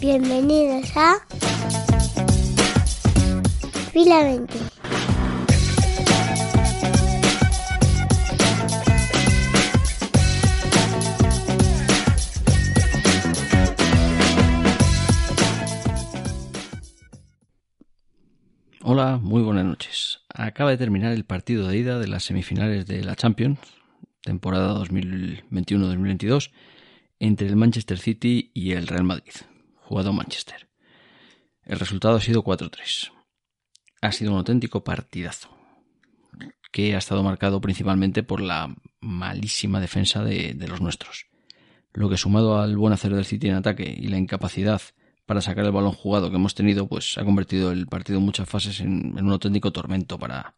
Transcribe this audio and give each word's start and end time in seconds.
Bienvenidos 0.00 0.96
a 0.96 1.18
Fila 3.92 4.22
20. 4.24 4.54
Hola, 18.82 19.18
muy 19.22 19.42
buenas 19.42 19.66
noches. 19.66 20.20
Acaba 20.30 20.70
de 20.70 20.78
terminar 20.78 21.12
el 21.12 21.26
partido 21.26 21.68
de 21.68 21.76
ida 21.76 21.98
de 21.98 22.08
las 22.08 22.24
semifinales 22.24 22.86
de 22.86 23.04
la 23.04 23.16
Champions, 23.16 23.58
temporada 24.22 24.74
2021-2022, 24.76 26.52
entre 27.18 27.48
el 27.48 27.56
Manchester 27.56 27.98
City 27.98 28.50
y 28.54 28.72
el 28.72 28.86
Real 28.86 29.04
Madrid, 29.04 29.34
jugado 29.90 30.12
Manchester. 30.12 30.68
El 31.64 31.80
resultado 31.80 32.14
ha 32.14 32.20
sido 32.20 32.44
4-3. 32.44 33.10
Ha 34.00 34.12
sido 34.12 34.30
un 34.30 34.38
auténtico 34.38 34.84
partidazo, 34.84 35.50
que 36.70 36.94
ha 36.94 36.98
estado 36.98 37.24
marcado 37.24 37.60
principalmente 37.60 38.22
por 38.22 38.40
la 38.40 38.72
malísima 39.00 39.80
defensa 39.80 40.22
de, 40.22 40.54
los 40.68 40.80
nuestros. 40.80 41.26
Lo 41.92 42.08
que 42.08 42.16
sumado 42.16 42.60
al 42.60 42.76
buen 42.76 42.92
hacer 42.92 43.12
del 43.12 43.24
City 43.24 43.48
en 43.48 43.56
ataque 43.56 43.92
y 43.98 44.06
la 44.06 44.16
incapacidad 44.16 44.80
para 45.26 45.40
sacar 45.40 45.64
el 45.64 45.72
balón 45.72 45.92
jugado 45.92 46.30
que 46.30 46.36
hemos 46.36 46.54
tenido, 46.54 46.86
pues 46.86 47.18
ha 47.18 47.24
convertido 47.24 47.72
el 47.72 47.88
partido 47.88 48.20
en 48.20 48.24
muchas 48.24 48.48
fases 48.48 48.78
en, 48.78 49.18
en 49.18 49.26
un 49.26 49.32
auténtico 49.32 49.72
tormento 49.72 50.20
para, 50.20 50.54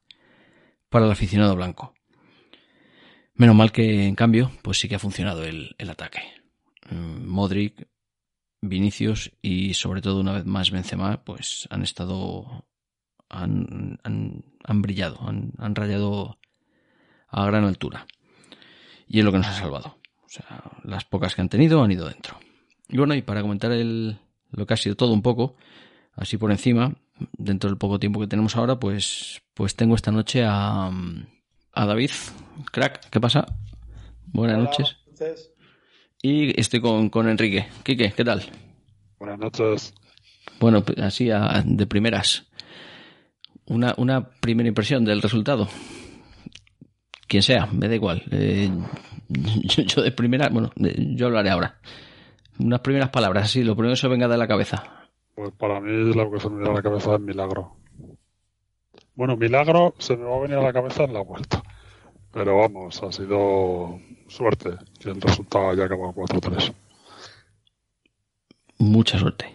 para 0.91 1.07
el 1.07 1.11
aficionado 1.11 1.57
blanco. 1.57 1.95
Menos 3.35 3.57
mal 3.57 3.73
que, 3.73 4.07
en 4.07 4.15
cambio, 4.15 4.53
pues 4.61 4.79
sí 4.79 4.91
que 4.91 4.97
ha 4.97 4.99
funcionado 4.99 5.43
el, 5.43 5.75
el 5.79 5.89
ataque. 5.89 6.21
Mm, 6.91 7.27
Modric, 7.27 7.89
Vinicius 8.63 9.33
y 9.43 9.75
sobre 9.75 10.01
todo 10.01 10.21
una 10.21 10.33
vez 10.33 10.47
más 10.47 10.71
Benzema, 10.71 11.23
pues 11.25 11.67
han 11.71 11.83
estado, 11.83 12.65
han, 13.29 13.99
han, 14.05 14.45
han 14.65 14.83
brillado, 14.83 15.21
han, 15.29 15.53
han 15.59 15.75
rayado 15.75 16.39
a 17.29 17.45
gran 17.47 17.65
altura. 17.65 18.07
Y 19.07 19.19
es 19.19 19.25
lo 19.25 19.33
que 19.33 19.39
nos 19.39 19.49
ha 19.49 19.55
salvado. 19.55 19.99
O 20.25 20.29
sea, 20.29 20.63
las 20.85 21.05
pocas 21.05 21.35
que 21.35 21.43
han 21.43 21.49
tenido 21.49 21.83
han 21.83 21.93
ido 21.93 22.09
dentro. 22.09 22.39
Y 22.89 22.97
bueno, 22.97 23.15
y 23.15 23.23
para 23.23 23.43
comentar 23.43 23.73
el, 23.73 24.17
lo 24.51 24.67
que 24.67 24.75
ha 24.75 24.79
sido 24.79 24.97
todo 24.97 25.13
un 25.13 25.23
poco, 25.23 25.57
así 26.15 26.39
por 26.39 26.51
encima, 26.51 26.95
dentro 27.33 27.69
del 27.69 27.79
poco 27.79 27.99
tiempo 27.99 28.21
que 28.21 28.27
tenemos 28.27 28.57
ahora, 28.57 28.79
pues, 28.79 29.43
pues 29.55 29.75
tengo 29.75 29.95
esta 29.95 30.13
noche 30.13 30.45
a, 30.45 30.91
a 31.73 31.87
David, 31.87 32.11
crack, 32.71 33.11
¿qué 33.11 33.21
pasa? 33.21 33.47
Buenas 34.27 34.57
Hola, 34.57 34.65
noches. 34.65 34.97
Y 36.23 36.59
estoy 36.61 36.81
con, 36.81 37.11
con 37.11 37.29
Enrique. 37.29 37.67
Quique, 37.83 38.13
¿qué 38.13 38.25
tal? 38.25 38.43
Buenas 39.19 39.39
noches. 39.39 39.95
Bueno, 40.61 40.85
pues 40.85 40.99
así 40.99 41.31
a- 41.31 41.63
de 41.65 41.87
primeras. 41.87 42.47
Una, 43.67 43.95
una 43.97 44.29
primera 44.29 44.69
impresión 44.69 45.05
del 45.05 45.23
resultado. 45.23 45.69
Quien 47.27 47.43
sea, 47.43 47.67
me 47.67 47.89
da 47.89 47.95
igual. 47.95 48.23
Eh, 48.31 48.71
yo, 49.29 49.83
yo 49.83 50.03
de 50.03 50.13
primera, 50.13 50.49
bueno, 50.49 50.71
de- 50.77 51.15
yo 51.17 51.27
hablaré 51.27 51.51
ahora. 51.51 51.81
Unas 52.59 52.81
primeras 52.81 53.09
palabras, 53.11 53.45
así, 53.45 53.65
lo 53.65 53.75
primero 53.75 53.95
que 53.95 54.01
se 54.01 54.09
venga 54.09 54.29
de 54.29 54.37
la 54.37 54.47
cabeza. 54.47 55.09
Pues 55.35 55.53
para 55.59 55.81
mí 55.81 56.15
lo 56.15 56.31
que 56.31 56.39
se 56.39 56.49
me 56.51 56.57
viene 56.59 56.71
a 56.71 56.75
la 56.75 56.83
cabeza 56.83 57.15
es 57.15 57.21
milagro. 57.21 57.77
Bueno, 59.15 59.37
milagro 59.37 59.95
se 59.99 60.17
me 60.17 60.25
va 60.25 60.37
a 60.37 60.41
venir 60.41 60.59
a 60.59 60.63
la 60.63 60.73
cabeza 60.73 61.05
en 61.05 61.15
la 61.15 61.23
vuelta. 61.23 61.63
Pero 62.33 62.59
vamos, 62.59 63.03
ha 63.03 63.11
sido 63.13 63.99
suerte 64.33 64.71
que 65.01 65.11
el 65.11 65.21
resultado 65.21 65.71
haya 65.71 65.85
acabado 65.85 66.13
4-3. 66.15 66.73
Mucha 68.79 69.19
suerte. 69.19 69.47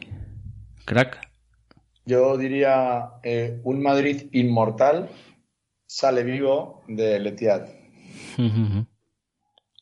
Crack, 0.86 1.20
Yo 2.06 2.38
diría 2.38 3.10
eh, 3.24 3.60
un 3.64 3.82
Madrid 3.84 4.30
inmortal 4.32 5.10
sale 5.86 6.24
vivo 6.24 6.84
del 6.88 7.28
Etihad. 7.28 7.68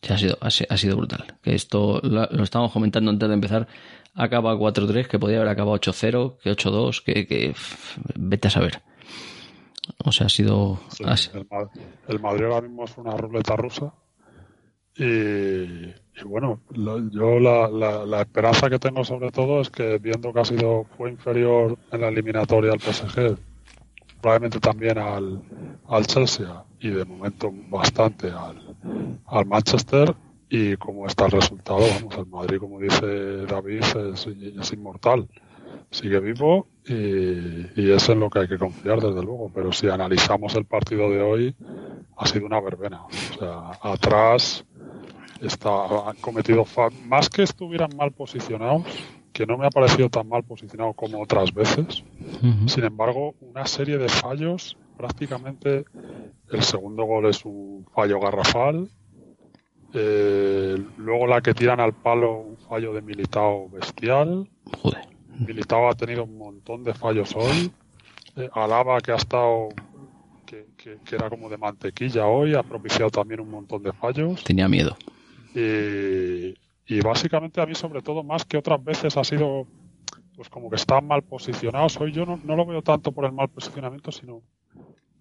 Sí, 0.02 0.14
ha 0.14 0.18
sido, 0.18 0.38
ha, 0.42 0.50
si- 0.50 0.66
ha 0.70 0.78
sido 0.78 0.98
brutal. 0.98 1.38
Que 1.42 1.54
esto 1.56 2.00
lo, 2.04 2.26
lo 2.32 2.44
estábamos 2.44 2.72
comentando 2.72 3.12
antes 3.12 3.28
de 3.28 3.34
empezar. 3.36 3.68
Acaba 4.14 4.56
4-3, 4.56 5.08
que 5.08 5.20
podía 5.20 5.38
haber 5.38 5.50
acabado 5.50 5.78
8-0, 5.78 6.38
que 6.42 6.52
8-2, 6.52 7.04
que, 7.04 7.28
que 7.28 7.54
vete 8.16 8.48
a 8.48 8.52
saber. 8.52 8.82
O 10.04 10.12
sea, 10.12 10.28
ha 10.28 10.30
sido. 10.30 10.80
Sí, 10.90 11.04
el, 11.34 11.48
el 12.08 12.20
Madrid 12.20 12.46
ahora 12.46 12.62
mismo 12.62 12.86
es 12.86 12.98
una 12.98 13.16
ruleta 13.18 13.56
rusa. 13.56 13.94
Y, 14.98 15.94
bueno, 16.24 16.62
lo- 16.72 17.00
yo 17.10 17.40
la, 17.40 17.68
la- 17.70 18.06
la 18.06 18.22
esperanza 18.22 18.70
que 18.70 18.80
tengo 18.80 19.04
sobre 19.04 19.32
todo 19.32 19.62
es 19.62 19.70
que 19.70 19.98
viendo 20.00 20.32
que 20.34 20.40
ha 20.40 20.46
sido 20.46 20.86
fue 20.98 21.10
inferior 21.10 21.78
en 21.92 22.02
la 22.02 22.08
eliminatoria 22.08 22.72
al 22.72 22.80
PSG, 22.80 23.38
probablemente 24.22 24.60
también 24.60 24.98
al, 24.98 25.42
al 25.88 26.08
Chelsea 26.08 26.64
y 26.80 26.90
de 26.90 27.06
momento 27.06 27.52
bastante 27.70 28.30
al, 28.32 28.58
al 29.28 29.46
Manchester 29.46 30.16
y 30.50 30.78
como 30.78 31.08
está 31.08 31.26
el 31.26 31.32
resultado, 31.32 31.80
vamos, 31.80 32.18
el 32.18 32.28
Madrid 32.28 32.60
como 32.60 32.80
dice 32.80 33.46
David 33.46 33.80
es, 33.80 34.28
es 34.28 34.74
inmortal, 34.74 35.28
sigue 35.92 36.20
vivo 36.20 36.68
y, 36.88 36.94
y 37.82 37.92
es 37.92 38.10
en 38.10 38.20
lo 38.22 38.30
que 38.30 38.40
hay 38.40 38.48
que 38.48 38.58
confiar 38.60 39.02
desde 39.02 39.24
luego, 39.24 39.52
pero 39.54 39.72
si 39.72 39.90
analizamos 39.90 40.56
el 40.56 40.66
partido 40.66 41.10
de 41.10 41.22
hoy 41.22 41.56
ha 42.18 42.26
sido 42.28 42.46
una 42.46 42.62
verbena, 42.62 43.04
o 43.06 43.12
sea, 43.40 43.72
atrás 43.82 44.66
está, 45.42 46.10
han 46.10 46.16
cometido 46.18 46.66
más 47.08 47.30
que 47.30 47.44
estuvieran 47.44 47.96
mal 47.96 48.12
posicionados, 48.12 48.84
que 49.34 49.46
no 49.46 49.58
me 49.58 49.68
ha 49.68 49.70
parecido 49.70 50.10
tan 50.10 50.28
mal 50.30 50.44
posicionado 50.44 50.94
como 50.94 51.22
otras 51.22 51.54
veces, 51.54 52.04
sin 52.68 52.84
embargo, 52.86 53.36
una 53.42 53.66
serie 53.66 53.98
de 53.98 54.08
fallos, 54.10 54.78
prácticamente 54.98 55.86
el 56.52 56.64
segundo 56.64 57.04
gol 57.04 57.26
es 57.26 57.44
un 57.46 57.86
fallo 57.94 58.20
garrafal, 58.20 58.88
eh, 59.94 60.78
luego 60.98 61.28
la 61.28 61.42
que 61.42 61.54
tiran 61.54 61.80
al 61.80 61.94
palo, 61.94 62.40
un 62.40 62.58
fallo 62.58 62.94
de 62.94 63.02
Militao 63.02 63.70
bestial, 63.70 64.48
Joder. 64.82 65.06
Militao 65.40 65.90
ha 65.90 65.96
tenido 65.96 66.24
un 66.24 66.38
montón 66.38 66.84
de 66.84 66.94
fallos 66.94 67.36
hoy, 67.36 67.72
eh, 68.38 68.50
Alaba 68.54 69.00
que 69.02 69.12
ha 69.12 69.16
estado, 69.16 69.70
que, 70.46 70.66
que- 70.78 70.98
que 71.04 71.16
era 71.16 71.30
como 71.30 71.50
de 71.50 71.58
mantequilla 71.58 72.26
hoy, 72.28 72.56
ha 72.56 72.64
propiciado 72.64 73.10
también 73.10 73.40
un 73.42 73.50
montón 73.50 73.84
de 73.84 73.92
fallos. 73.94 74.44
Tenía 74.44 74.68
miedo. 74.68 74.98
Y, 75.56 76.54
y 76.88 77.02
básicamente 77.02 77.62
a 77.62 77.66
mí 77.66 77.74
sobre 77.74 78.02
todo 78.02 78.24
más 78.24 78.46
que 78.46 78.58
otras 78.58 78.84
veces 78.84 79.16
ha 79.18 79.24
sido 79.24 79.66
pues 80.36 80.50
como 80.50 80.70
que 80.70 80.76
están 80.76 81.08
mal 81.08 81.24
posicionados. 81.24 82.00
Hoy 82.00 82.12
yo 82.12 82.26
no, 82.26 82.40
no 82.44 82.56
lo 82.56 82.66
veo 82.66 82.82
tanto 82.82 83.12
por 83.12 83.26
el 83.26 83.32
mal 83.32 83.48
posicionamiento, 83.48 84.12
sino 84.12 84.42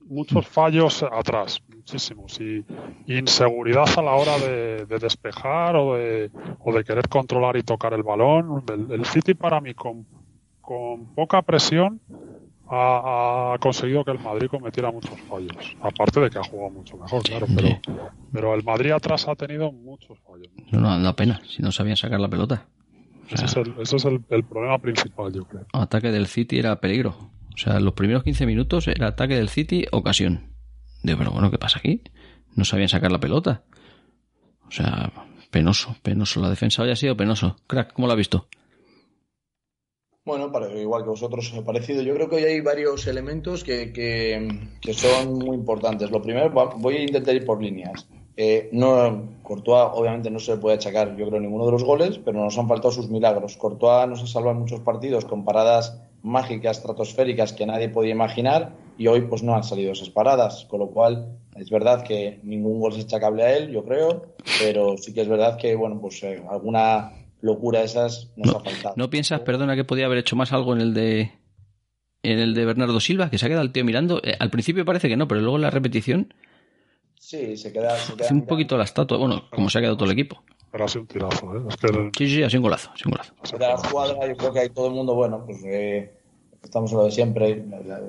muchos 0.07 0.47
fallos 0.47 1.03
atrás, 1.03 1.63
muchísimos. 1.69 2.41
Y, 2.41 2.65
inseguridad 3.07 3.89
a 3.97 4.03
la 4.03 4.13
hora 4.13 4.39
de, 4.39 4.87
de 4.87 4.99
despejar 4.99 5.77
o 5.77 5.95
de, 5.95 6.31
o 6.59 6.73
de 6.73 6.85
querer 6.85 7.09
controlar 7.09 7.57
y 7.57 7.63
tocar 7.63 7.95
el 7.95 8.03
balón. 8.03 8.65
El, 8.69 8.91
el 8.91 9.07
City 9.07 9.35
para 9.35 9.61
mí 9.61 9.75
con, 9.75 10.07
con 10.61 11.15
poca 11.15 11.43
presión 11.43 12.01
ha, 12.75 13.55
ha 13.55 13.59
conseguido 13.59 14.05
que 14.05 14.11
el 14.13 14.19
Madrid 14.19 14.49
cometiera 14.49 14.91
muchos 14.91 15.19
fallos. 15.29 15.77
Aparte 15.81 16.21
de 16.21 16.31
que 16.31 16.39
ha 16.39 16.43
jugado 16.45 16.71
mucho 16.71 16.97
mejor, 16.97 17.23
claro, 17.23 17.47
pero, 17.55 17.69
Sí. 17.69 17.77
pero 18.33 18.55
el 18.55 18.65
Madrid 18.65 18.91
atrás 18.93 19.27
ha 19.29 19.35
tenido 19.35 19.71
muchos 19.73 20.19
fallos. 20.21 20.49
No, 20.73 20.81
no, 20.81 20.99
da 21.01 21.15
pena, 21.15 21.41
si 21.49 21.63
no 21.63 21.71
sabían 21.73 21.97
sacar 21.97 22.21
la 22.21 22.29
pelota. 22.29 22.67
O 23.31 23.35
Ese 23.35 23.45
es, 23.47 23.57
el, 23.57 23.75
ese 23.81 23.97
es 23.97 24.05
el, 24.05 24.23
el 24.31 24.45
problema 24.45 24.79
principal, 24.79 25.33
yo 25.33 25.45
creo. 25.45 25.67
ataque 25.73 26.11
del 26.11 26.27
City 26.27 26.59
era 26.59 26.81
peligro. 26.81 27.31
O 27.55 27.57
sea, 27.57 27.79
los 27.81 27.95
primeros 27.95 28.23
15 28.25 28.47
minutos 28.47 28.89
era 28.89 29.09
ataque 29.09 29.37
del 29.37 29.49
City, 29.49 29.87
ocasión. 29.93 30.53
Digo, 31.03 31.19
pero 31.19 31.31
bueno, 31.31 31.51
¿qué 31.51 31.59
pasa 31.59 31.79
aquí? 31.79 32.03
No 32.57 32.65
sabían 32.65 32.89
sacar 32.89 33.11
la 33.13 33.21
pelota. 33.21 33.63
O 34.67 34.71
sea, 34.71 35.13
penoso, 35.51 35.97
penoso. 36.03 36.41
La 36.41 36.51
defensa 36.51 36.83
hoy 36.83 36.91
ha 36.91 36.97
sido 36.97 37.17
penoso. 37.17 37.57
Crack, 37.67 37.93
¿cómo 37.93 38.07
lo 38.09 38.13
ha 38.13 38.17
visto? 38.17 38.49
Bueno, 40.25 40.51
para- 40.51 40.73
igual 40.73 41.03
que 41.03 41.11
vosotros 41.11 41.53
he 41.55 41.61
parecido. 41.63 42.01
Yo 42.03 42.15
creo 42.15 42.31
que 42.31 42.37
hoy 42.37 42.45
hay 42.45 42.61
varios 42.63 43.07
elementos 43.07 43.63
que, 43.63 43.93
que- 43.93 44.49
que 44.81 44.95
son 44.95 45.35
muy 45.39 45.55
importantes. 45.55 46.11
Lo 46.11 46.23
primero, 46.23 46.51
voy 46.79 46.97
a 46.97 47.03
intentar 47.03 47.35
ir 47.35 47.45
por 47.45 47.63
líneas. 47.63 48.07
Eh, 48.37 48.71
no, 48.73 49.29
Courtois 49.43 49.91
obviamente 49.93 50.31
no 50.31 50.39
se 50.41 50.53
le 50.53 50.59
puede 50.59 50.77
achacar, 50.77 51.15
yo 51.17 51.29
creo, 51.29 51.41
ninguno 51.41 51.67
de 51.67 51.73
los 51.73 51.85
goles, 51.85 52.19
pero 52.25 52.43
nos 52.43 52.57
han 52.59 52.67
faltado 52.67 52.91
sus 52.91 53.11
milagros. 53.11 53.57
Courtois 53.59 54.09
nos 54.09 54.23
ha 54.23 54.27
salvado 54.27 54.55
en 54.57 54.61
muchos 54.63 54.81
partidos 54.81 55.25
con 55.27 55.45
paradas 55.45 56.01
mágicas, 56.23 56.79
estratosféricas 56.79 57.53
que 57.53 57.67
nadie 57.67 57.91
podía 57.91 58.13
imaginar 58.13 58.73
y 58.97 59.07
hoy 59.09 59.21
pues 59.21 59.43
no 59.43 59.55
han 59.55 59.63
salido 59.63 59.93
esas 59.93 60.09
paradas, 60.09 60.65
con 60.71 60.81
lo 60.81 60.89
cual 60.89 61.37
es 61.55 61.69
verdad 61.71 62.03
que 62.03 62.41
ningún 62.43 62.81
gol 62.81 62.95
es 62.95 63.05
achacable 63.05 63.43
a 63.43 63.57
él, 63.57 63.71
yo 63.71 63.85
creo, 63.85 64.23
pero 64.59 64.97
sí 64.97 65.13
que 65.13 65.21
es 65.21 65.29
verdad 65.29 65.59
que, 65.59 65.75
bueno, 65.77 66.01
pues 66.01 66.21
eh, 66.25 66.43
alguna 66.49 67.13
locura 67.45 67.83
esas 67.83 68.31
nos 68.37 68.53
no, 68.53 68.59
ha 68.59 68.61
faltado. 68.65 68.95
¿No 68.97 69.11
piensas, 69.11 69.41
perdona, 69.41 69.77
que 69.77 69.85
podía 69.85 70.07
haber 70.07 70.19
hecho 70.19 70.35
más 70.37 70.53
algo 70.53 70.73
en 70.75 70.81
el 70.81 70.95
de 70.95 71.33
en 72.23 72.39
el 72.39 72.55
de 72.55 72.65
Bernardo 72.65 72.99
Silva, 73.01 73.29
que 73.29 73.37
se 73.39 73.45
ha 73.45 73.49
quedado 73.49 73.65
el 73.65 73.73
tío 73.73 73.85
mirando? 73.85 74.21
Eh, 74.25 74.35
al 74.39 74.49
principio 74.51 74.85
parece 74.85 75.09
que 75.09 75.17
no, 75.17 75.29
pero 75.29 75.41
luego 75.43 75.57
en 75.57 75.63
la 75.63 75.71
repetición 75.71 76.33
Sí, 77.19 77.57
se 77.57 77.73
queda. 77.73 77.97
Se 77.97 78.15
queda 78.15 78.27
hace 78.27 78.35
un 78.35 78.47
poquito 78.47 78.77
la 78.77 78.85
estatua, 78.85 79.17
bueno, 79.19 79.45
como 79.51 79.69
se 79.71 79.79
ha 79.79 79.81
quedado 79.81 79.97
todo 79.97 80.07
el 80.07 80.13
equipo. 80.13 80.43
Pero 80.71 80.85
ha 80.85 80.89
sido 80.89 81.03
un 81.03 81.07
tirazo, 81.07 81.57
¿eh? 81.57 81.61
Es 81.69 81.77
que 81.77 81.87
el- 81.87 82.11
Sí, 82.17 82.27
sí, 82.29 82.43
ha 82.43 82.51
sido 82.51 82.61
un 82.61 82.65
golazo, 82.65 82.91
ha 82.93 82.97
sido 82.97 83.09
un 83.09 83.13
golazo. 83.13 83.35
de 83.53 83.59
la 83.59 83.75
escuadra, 83.75 84.27
yo 84.27 84.37
creo 84.37 84.53
que 84.53 84.59
hay 84.61 84.69
todo 84.71 84.89
el 84.89 84.95
mundo, 84.95 85.15
bueno, 85.15 85.45
pues 85.47 85.59
eh, 85.65 86.13
estamos 86.63 86.91
en 86.93 86.99
lo 86.99 87.05
de 87.05 87.11
siempre. 87.13 87.63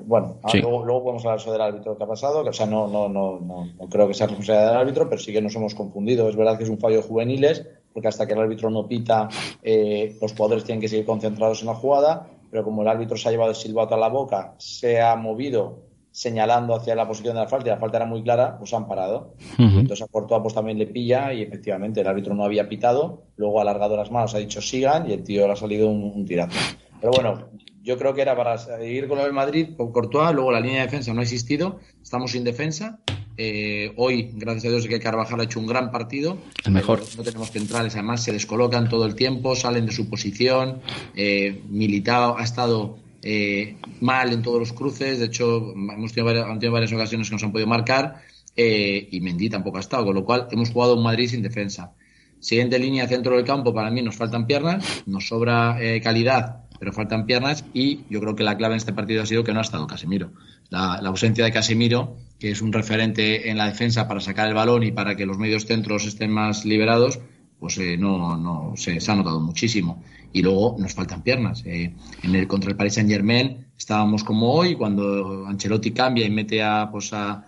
Bueno, 0.06 0.38
ahora 0.42 0.50
Sí. 0.52 0.60
luego, 0.60 0.84
luego 0.84 1.02
podemos 1.04 1.24
hablar 1.24 1.40
sobre 1.40 1.56
el 1.56 1.62
árbitro 1.62 1.96
que 1.96 2.04
ha 2.04 2.06
pasado, 2.06 2.42
que 2.42 2.50
o 2.50 2.52
sea, 2.52 2.66
no, 2.66 2.88
no, 2.88 3.08
no, 3.08 3.38
no, 3.40 3.66
no 3.66 3.88
creo 3.88 4.08
que 4.08 4.14
sea 4.14 4.26
responsabilidad 4.26 4.70
del 4.72 4.80
árbitro, 4.80 5.08
pero 5.08 5.20
sí 5.20 5.32
que 5.32 5.40
nos 5.42 5.54
hemos 5.54 5.74
confundido. 5.74 6.28
Es 6.28 6.36
verdad 6.36 6.58
que 6.58 6.64
es 6.64 6.70
un 6.70 6.78
fallo 6.78 6.96
de 6.96 7.02
juveniles, 7.02 7.66
porque 7.96 8.08
hasta 8.08 8.26
que 8.26 8.34
el 8.34 8.40
árbitro 8.40 8.68
no 8.68 8.86
pita, 8.86 9.26
eh, 9.62 10.18
los 10.20 10.34
jugadores 10.34 10.64
tienen 10.64 10.82
que 10.82 10.88
seguir 10.88 11.06
concentrados 11.06 11.62
en 11.62 11.68
la 11.68 11.74
jugada, 11.74 12.28
pero 12.50 12.62
como 12.62 12.82
el 12.82 12.88
árbitro 12.88 13.16
se 13.16 13.26
ha 13.26 13.30
llevado 13.30 13.48
el 13.48 13.56
silbato 13.56 13.94
a 13.94 13.98
la 13.98 14.08
boca, 14.10 14.52
se 14.58 15.00
ha 15.00 15.16
movido 15.16 15.86
señalando 16.10 16.74
hacia 16.74 16.94
la 16.94 17.08
posición 17.08 17.36
de 17.36 17.40
la 17.40 17.48
falta 17.48 17.68
y 17.68 17.70
la 17.70 17.78
falta 17.78 17.96
era 17.96 18.04
muy 18.04 18.22
clara, 18.22 18.58
pues 18.58 18.74
han 18.74 18.86
parado. 18.86 19.32
Ujú. 19.54 19.78
Entonces 19.78 20.02
a 20.02 20.08
Courtois 20.08 20.42
pues 20.42 20.52
también 20.52 20.76
le 20.78 20.86
pilla 20.88 21.32
y 21.32 21.40
efectivamente 21.40 22.02
el 22.02 22.06
árbitro 22.06 22.34
no 22.34 22.44
había 22.44 22.68
pitado, 22.68 23.22
luego 23.36 23.60
ha 23.60 23.62
alargado 23.62 23.96
las 23.96 24.10
manos, 24.10 24.34
ha 24.34 24.38
dicho 24.38 24.60
sigan 24.60 25.08
y 25.08 25.14
el 25.14 25.22
tío 25.22 25.46
le 25.46 25.54
ha 25.54 25.56
salido 25.56 25.88
un, 25.88 26.02
un 26.02 26.26
tirazo. 26.26 26.58
Pero 27.00 27.12
bueno, 27.12 27.48
yo 27.82 27.96
creo 27.96 28.12
que 28.12 28.20
era 28.20 28.36
para 28.36 28.58
seguir 28.58 29.08
con 29.08 29.16
lo 29.16 29.24
del 29.24 29.32
Madrid, 29.32 29.70
con 29.74 29.90
Courtois, 29.90 30.34
luego 30.34 30.52
la 30.52 30.60
línea 30.60 30.80
de 30.80 30.84
defensa 30.84 31.14
no 31.14 31.20
ha 31.20 31.22
existido, 31.22 31.80
estamos 32.02 32.32
sin 32.32 32.44
defensa. 32.44 33.00
Eh, 33.36 33.92
hoy, 33.96 34.30
gracias 34.34 34.66
a 34.66 34.68
Dios, 34.68 34.86
que 34.86 34.98
Carvajal 34.98 35.40
ha 35.40 35.44
hecho 35.44 35.60
un 35.60 35.66
gran 35.66 35.90
partido. 35.90 36.38
El 36.64 36.72
mejor. 36.72 37.02
No 37.16 37.22
tenemos 37.22 37.50
centrales, 37.50 37.94
además 37.94 38.22
se 38.22 38.32
descolocan 38.32 38.88
todo 38.88 39.06
el 39.06 39.14
tiempo, 39.14 39.54
salen 39.54 39.86
de 39.86 39.92
su 39.92 40.08
posición. 40.08 40.80
Eh, 41.14 41.60
Militao 41.68 42.38
ha 42.38 42.44
estado 42.44 42.98
eh, 43.22 43.76
mal 44.00 44.32
en 44.32 44.42
todos 44.42 44.60
los 44.60 44.72
cruces, 44.72 45.18
de 45.18 45.26
hecho, 45.26 45.72
hemos 45.72 46.12
tenido 46.12 46.26
varias, 46.26 46.46
han 46.46 46.60
tenido 46.60 46.72
varias 46.72 46.92
ocasiones 46.92 47.28
que 47.28 47.34
nos 47.34 47.42
han 47.42 47.50
podido 47.50 47.66
marcar 47.66 48.22
eh, 48.54 49.08
y 49.10 49.20
Mendy 49.20 49.50
tampoco 49.50 49.78
ha 49.78 49.80
estado, 49.80 50.04
con 50.04 50.14
lo 50.14 50.24
cual 50.24 50.46
hemos 50.50 50.70
jugado 50.70 50.94
un 50.94 51.02
Madrid 51.02 51.28
sin 51.28 51.42
defensa. 51.42 51.92
Siguiente 52.38 52.78
línea, 52.78 53.08
centro 53.08 53.34
del 53.34 53.44
campo, 53.44 53.74
para 53.74 53.90
mí 53.90 54.02
nos 54.02 54.14
faltan 54.14 54.46
piernas, 54.46 55.02
nos 55.06 55.26
sobra 55.26 55.76
eh, 55.80 56.00
calidad, 56.00 56.65
pero 56.78 56.92
faltan 56.92 57.26
piernas 57.26 57.64
y 57.72 58.00
yo 58.10 58.20
creo 58.20 58.34
que 58.34 58.44
la 58.44 58.56
clave 58.56 58.74
en 58.74 58.78
este 58.78 58.92
partido 58.92 59.22
ha 59.22 59.26
sido 59.26 59.44
que 59.44 59.52
no 59.52 59.58
ha 59.58 59.62
estado 59.62 59.86
Casemiro. 59.86 60.30
La, 60.68 60.94
ausencia 60.96 61.44
de 61.44 61.52
Casemiro, 61.52 62.16
que 62.38 62.50
es 62.50 62.62
un 62.62 62.72
referente 62.72 63.50
en 63.50 63.58
la 63.58 63.66
defensa 63.66 64.08
para 64.08 64.20
sacar 64.20 64.48
el 64.48 64.54
balón 64.54 64.82
y 64.82 64.92
para 64.92 65.16
que 65.16 65.26
los 65.26 65.38
medios 65.38 65.66
centros 65.66 66.06
estén 66.06 66.30
más 66.30 66.64
liberados, 66.64 67.20
pues 67.58 67.78
eh, 67.78 67.96
no, 67.96 68.36
no 68.36 68.72
se, 68.76 69.00
se 69.00 69.10
ha 69.10 69.14
notado 69.14 69.40
muchísimo. 69.40 70.02
Y 70.32 70.42
luego 70.42 70.76
nos 70.78 70.92
faltan 70.94 71.22
piernas. 71.22 71.62
Eh, 71.64 71.94
en 72.22 72.34
el 72.34 72.46
contra 72.46 72.70
el 72.70 72.76
Paris 72.76 72.94
Saint 72.94 73.10
Germain 73.10 73.66
estábamos 73.76 74.24
como 74.24 74.52
hoy, 74.52 74.74
cuando 74.74 75.46
Ancelotti 75.46 75.92
cambia 75.92 76.26
y 76.26 76.30
mete 76.30 76.62
a, 76.62 76.88
pues 76.90 77.12
a, 77.12 77.46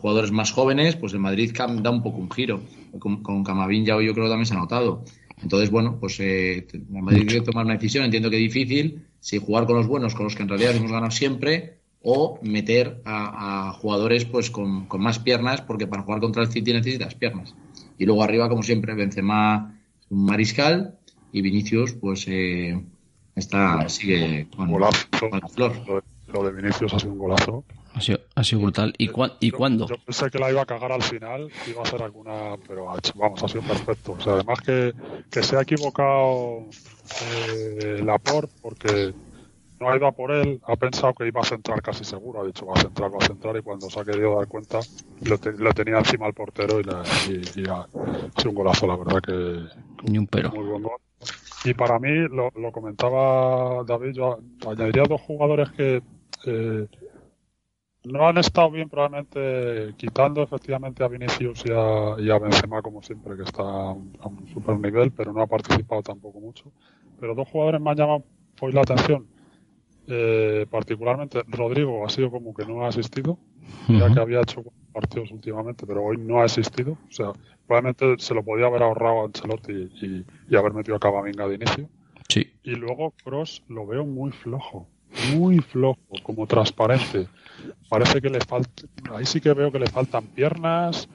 jugadores 0.00 0.30
más 0.30 0.52
jóvenes, 0.52 0.96
pues 0.96 1.12
el 1.12 1.18
Madrid 1.18 1.52
da 1.54 1.90
un 1.90 2.02
poco 2.02 2.18
un 2.18 2.30
giro. 2.30 2.60
Con, 2.98 3.22
con 3.22 3.42
Camavinga 3.42 3.96
hoy 3.96 4.06
yo 4.06 4.14
creo 4.14 4.26
que 4.26 4.30
también 4.30 4.46
se 4.46 4.54
ha 4.54 4.58
notado. 4.58 5.04
Entonces, 5.44 5.70
bueno, 5.70 5.98
pues 6.00 6.18
eh, 6.20 6.66
Madrid 6.88 7.26
tiene 7.26 7.44
que 7.44 7.50
tomar 7.52 7.66
una 7.66 7.74
decisión, 7.74 8.04
entiendo 8.04 8.30
que 8.30 8.36
difícil, 8.36 9.04
si 9.20 9.38
jugar 9.38 9.66
con 9.66 9.76
los 9.76 9.86
buenos, 9.86 10.14
con 10.14 10.24
los 10.24 10.34
que 10.34 10.42
en 10.42 10.48
realidad 10.48 10.74
hemos 10.74 10.90
ganado 10.90 11.10
siempre, 11.10 11.76
o 12.02 12.38
meter 12.42 13.02
a, 13.04 13.68
a 13.68 13.72
jugadores 13.74 14.24
pues 14.24 14.50
con, 14.50 14.86
con 14.86 15.02
más 15.02 15.18
piernas, 15.18 15.60
porque 15.60 15.86
para 15.86 16.02
jugar 16.02 16.20
contra 16.20 16.42
el 16.42 16.50
City 16.50 16.72
necesitas 16.72 17.14
piernas. 17.14 17.54
Y 17.98 18.06
luego 18.06 18.22
arriba, 18.22 18.48
como 18.48 18.62
siempre, 18.62 18.94
Benzema, 18.94 19.78
un 20.08 20.24
mariscal, 20.24 20.98
y 21.30 21.42
Vinicius, 21.42 21.92
pues 21.92 22.24
eh, 22.26 22.80
está, 23.34 23.86
sigue 23.90 24.46
con, 24.56 24.70
golazo. 24.70 25.06
con 25.20 25.40
la 25.40 25.48
flor. 25.48 25.72
Lo 25.86 25.94
de, 25.96 26.02
lo 26.32 26.44
de 26.44 26.52
Vinicius 26.62 26.94
ha 26.94 26.98
sido 26.98 27.12
un 27.12 27.18
golazo. 27.18 27.64
Ha 27.94 28.00
sido, 28.00 28.18
ha 28.34 28.42
sido 28.44 28.62
brutal. 28.62 28.92
¿Y, 28.98 29.08
cuán- 29.08 29.32
¿y 29.40 29.50
Yo- 29.52 29.56
cuándo? 29.56 29.86
Yo 29.86 29.94
pensé 30.04 30.28
que 30.30 30.38
la 30.38 30.50
iba 30.50 30.62
a 30.62 30.66
cagar 30.66 30.90
al 30.92 31.02
final, 31.02 31.48
iba 31.68 31.80
a 31.80 31.84
hacer 31.84 32.02
alguna, 32.02 32.56
pero 32.66 32.90
ha 32.90 32.98
hecho- 32.98 33.12
vamos, 33.16 33.42
ha 33.42 33.48
sido 33.48 33.62
perfecto. 33.62 34.12
O 34.12 34.20
sea, 34.20 34.32
además 34.34 34.60
que, 34.60 34.92
que 35.30 35.42
se 35.42 35.56
ha 35.56 35.62
equivocado 35.62 36.64
eh, 37.22 38.00
Laporte 38.04 38.52
porque 38.60 39.14
no 39.80 39.90
ha 39.90 39.96
ido 39.96 40.06
a 40.06 40.12
por 40.12 40.32
él, 40.32 40.60
ha 40.66 40.76
pensado 40.76 41.12
que 41.14 41.26
iba 41.26 41.40
a 41.40 41.44
centrar 41.44 41.82
casi 41.82 42.04
seguro, 42.04 42.42
ha 42.42 42.46
dicho 42.46 42.66
va 42.66 42.74
a 42.74 42.80
centrar, 42.80 43.12
va 43.12 43.18
a 43.20 43.26
centrar 43.26 43.56
y 43.56 43.62
cuando 43.62 43.88
se 43.90 44.00
ha 44.00 44.04
querido 44.04 44.36
dar 44.38 44.48
cuenta 44.48 44.80
lo, 45.22 45.38
te- 45.38 45.52
lo 45.52 45.72
tenía 45.72 45.98
encima 45.98 46.26
el 46.26 46.34
portero 46.34 46.80
y, 46.80 46.84
la- 46.84 47.02
y- 47.28 47.60
y 47.60 47.68
ha, 47.68 47.82
ha 47.82 47.86
sido 48.40 48.50
un 48.50 48.54
golazo, 48.56 48.86
la 48.86 48.96
verdad 48.96 49.20
que 49.20 50.10
Ni 50.10 50.18
un 50.18 50.26
pero. 50.26 50.50
muy 50.50 50.64
buen 50.66 50.82
gol. 50.82 50.98
Y 51.64 51.74
para 51.74 51.98
mí, 51.98 52.10
lo, 52.28 52.50
lo 52.56 52.72
comentaba 52.72 53.82
David, 53.84 54.12
yo 54.14 54.38
añadiría 54.66 55.04
dos 55.04 55.20
jugadores 55.22 55.70
que 55.72 56.02
eh, 56.46 56.86
no 58.04 58.28
han 58.28 58.38
estado 58.38 58.70
bien 58.70 58.88
probablemente 58.88 59.94
quitando 59.96 60.42
efectivamente 60.42 61.02
a 61.02 61.08
Vinicius 61.08 61.64
y 61.66 61.72
a, 61.72 62.16
y 62.18 62.30
a 62.30 62.38
Benzema 62.38 62.82
como 62.82 63.02
siempre, 63.02 63.36
que 63.36 63.42
está 63.42 63.62
a 63.62 63.92
un, 63.92 64.46
super 64.52 64.78
nivel, 64.78 65.10
pero 65.10 65.32
no 65.32 65.42
ha 65.42 65.46
participado 65.46 66.02
tampoco 66.02 66.40
mucho. 66.40 66.70
Pero 67.18 67.34
dos 67.34 67.48
jugadores 67.48 67.80
me 67.80 67.90
han 67.90 67.96
llamado 67.96 68.24
hoy 68.60 68.72
la 68.72 68.82
atención. 68.82 69.26
Eh, 70.06 70.66
particularmente 70.70 71.42
Rodrigo 71.48 72.04
ha 72.04 72.10
sido 72.10 72.30
como 72.30 72.52
que 72.52 72.66
no 72.66 72.84
ha 72.84 72.88
asistido, 72.88 73.38
ya 73.88 74.12
que 74.12 74.20
había 74.20 74.42
hecho 74.42 74.62
partidos 74.92 75.30
últimamente, 75.30 75.86
pero 75.86 76.04
hoy 76.04 76.18
no 76.18 76.40
ha 76.40 76.44
asistido. 76.44 76.98
O 77.08 77.12
sea, 77.12 77.32
probablemente 77.66 78.16
se 78.18 78.34
lo 78.34 78.42
podía 78.42 78.66
haber 78.66 78.82
ahorrado 78.82 79.22
a 79.22 79.24
Ancelotti 79.24 79.72
y, 79.72 80.26
y 80.50 80.56
haber 80.56 80.74
metido 80.74 80.96
a 80.96 81.00
Camavinga 81.00 81.48
de 81.48 81.54
inicio. 81.54 81.88
Sí. 82.28 82.52
Y 82.62 82.72
luego 82.72 83.14
Cross 83.24 83.62
lo 83.68 83.86
veo 83.86 84.04
muy 84.04 84.30
flojo, 84.30 84.88
muy 85.34 85.58
flojo, 85.58 86.00
como 86.22 86.46
transparente. 86.46 87.26
Parece 87.88 88.20
que 88.20 88.28
le 88.30 88.40
falta, 88.40 88.70
ahí 89.14 89.24
sí 89.26 89.40
que 89.40 89.52
veo 89.52 89.70
que 89.70 89.78
le 89.78 89.86
faltan 89.86 90.26
piernas. 90.26 91.08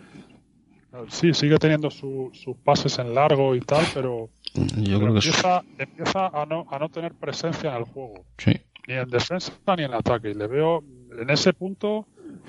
Sí, 1.10 1.34
sigue 1.36 1.58
teniendo 1.58 1.92
su- 1.92 2.32
sus 2.34 2.58
pases 2.58 2.98
en 2.98 3.14
largo 3.14 3.54
y 3.56 3.60
tal, 3.62 3.86
pero, 3.94 4.30
Yo 4.56 4.64
pero 4.98 5.00
creo 5.00 5.14
que 5.14 5.20
es... 5.20 5.26
empieza, 5.28 5.64
empieza 5.78 6.28
a, 6.28 6.46
no, 6.48 6.66
a 6.70 6.80
no 6.80 6.90
tener 6.90 7.14
presencia 7.14 7.70
en 7.72 7.78
el 7.78 7.84
juego, 7.84 8.26
Sí. 8.40 8.54
ni 8.88 8.96
en 8.96 9.08
defensa 9.10 9.52
ni 9.78 9.84
en 9.84 9.94
ataque. 9.94 10.32
Y 10.32 10.34
le 10.34 10.48
veo 10.48 10.84
en 11.20 11.30
ese 11.30 11.54
punto 11.54 12.08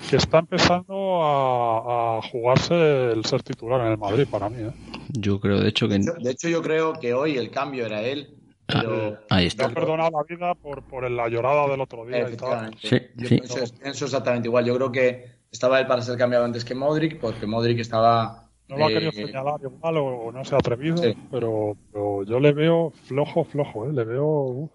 que 0.09 0.15
está 0.15 0.39
empezando 0.39 1.21
a, 1.23 2.17
a 2.17 2.21
jugarse 2.23 3.11
el 3.11 3.23
ser 3.25 3.43
titular 3.43 3.81
en 3.81 3.91
el 3.91 3.97
Madrid 3.99 4.25
para 4.29 4.49
mí. 4.49 4.57
¿eh? 4.59 4.71
Yo 5.09 5.39
creo, 5.39 5.59
de 5.59 5.69
hecho, 5.69 5.87
que... 5.87 5.99
De 5.99 6.31
hecho, 6.31 6.49
yo 6.49 6.63
creo 6.63 6.93
que 6.93 7.13
hoy 7.13 7.37
el 7.37 7.51
cambio 7.51 7.85
era 7.85 8.01
él, 8.01 8.29
pero... 8.71 9.19
Ah, 9.29 9.35
ahí 9.37 9.43
Me 9.43 9.47
está. 9.47 9.65
ha 9.65 9.69
perdonado 9.69 10.11
la 10.11 10.23
vida 10.35 10.55
por, 10.55 10.83
por 10.83 11.09
la 11.09 11.27
llorada 11.29 11.67
del 11.67 11.81
otro 11.81 12.05
día 12.05 12.29
y 12.29 12.35
tal. 12.37 12.75
Sí, 12.81 12.97
Yo 13.15 13.27
sí. 13.27 13.37
Pienso, 13.39 13.55
pienso 13.81 14.05
exactamente 14.05 14.47
igual. 14.47 14.65
Yo 14.65 14.75
creo 14.75 14.91
que 14.91 15.25
estaba 15.51 15.79
él 15.79 15.87
para 15.87 16.01
ser 16.01 16.17
cambiado 16.17 16.45
antes 16.45 16.63
que 16.65 16.75
Modric, 16.75 17.19
porque 17.19 17.45
Modric 17.45 17.79
estaba. 17.79 18.47
No 18.67 18.77
lo 18.77 18.85
ha 18.85 18.91
eh, 18.91 18.93
querido 18.93 19.11
señalar 19.11 19.59
igual 19.61 19.97
o, 19.97 20.05
o 20.05 20.31
no 20.31 20.45
se 20.45 20.55
ha 20.55 20.59
atrevido, 20.59 20.97
Sí. 20.97 21.13
pero, 21.29 21.75
pero 21.91 22.23
yo 22.23 22.39
le 22.39 22.53
veo 22.53 22.91
flojo, 23.05 23.43
flojo, 23.43 23.85
¿eh? 23.89 23.93
le 23.93 24.05
veo 24.05 24.25
uf, 24.25 24.71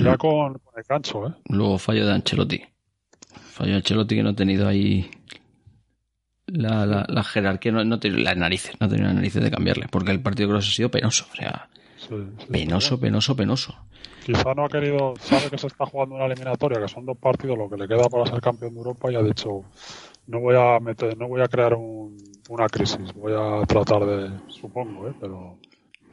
ya 0.00 0.16
con, 0.16 0.54
con 0.58 0.74
el 0.76 0.84
gancho. 0.88 1.26
¿eh? 1.26 1.32
Luego 1.48 1.78
fallo 1.78 2.06
de 2.06 2.12
Ancelotti. 2.12 2.62
Fallo 3.50 3.70
de 3.72 3.76
Ancelotti 3.78 4.14
que 4.14 4.22
no 4.22 4.30
ha 4.30 4.34
tenido 4.36 4.68
ahí 4.68 5.10
la, 6.46 6.86
la, 6.86 7.04
la 7.08 7.24
jerarquía, 7.24 7.72
no, 7.72 7.84
no 7.84 7.98
tenido 7.98 8.22
las 8.22 8.36
narices, 8.36 8.74
no 8.80 8.86
ha 8.86 8.88
tenido 8.88 9.06
las 9.08 9.16
narices 9.16 9.42
de 9.42 9.50
cambiarle, 9.50 9.86
porque 9.90 10.12
el 10.12 10.22
partido 10.22 10.48
creo 10.48 10.60
que 10.60 10.66
ha 10.66 10.70
sido 10.70 10.90
penoso, 10.90 11.26
o 11.32 11.36
sea, 11.36 11.68
Sí, 12.08 12.14
sí. 12.38 12.46
penoso, 12.50 12.98
penoso, 12.98 13.36
penoso. 13.36 13.74
Quizá 14.24 14.54
no 14.54 14.64
ha 14.64 14.68
querido, 14.68 15.14
sabe 15.20 15.48
que 15.50 15.58
se 15.58 15.66
está 15.68 15.86
jugando 15.86 16.14
una 16.16 16.26
eliminatoria, 16.26 16.80
que 16.80 16.88
son 16.88 17.06
dos 17.06 17.16
partidos 17.18 17.56
lo 17.56 17.68
que 17.70 17.76
le 17.76 17.88
queda 17.88 18.08
para 18.08 18.26
ser 18.26 18.40
campeón 18.40 18.72
de 18.74 18.78
Europa 18.78 19.10
y 19.12 19.16
ha 19.16 19.22
dicho 19.22 19.62
no 20.26 20.40
voy 20.40 20.56
a 20.56 20.78
meter, 20.80 21.16
no 21.16 21.28
voy 21.28 21.40
a 21.40 21.48
crear 21.48 21.74
un- 21.74 22.18
una 22.50 22.66
crisis, 22.68 23.12
voy 23.14 23.32
a 23.34 23.64
tratar 23.66 24.04
de, 24.04 24.30
supongo, 24.48 25.08
¿eh? 25.08 25.12
pero, 25.18 25.58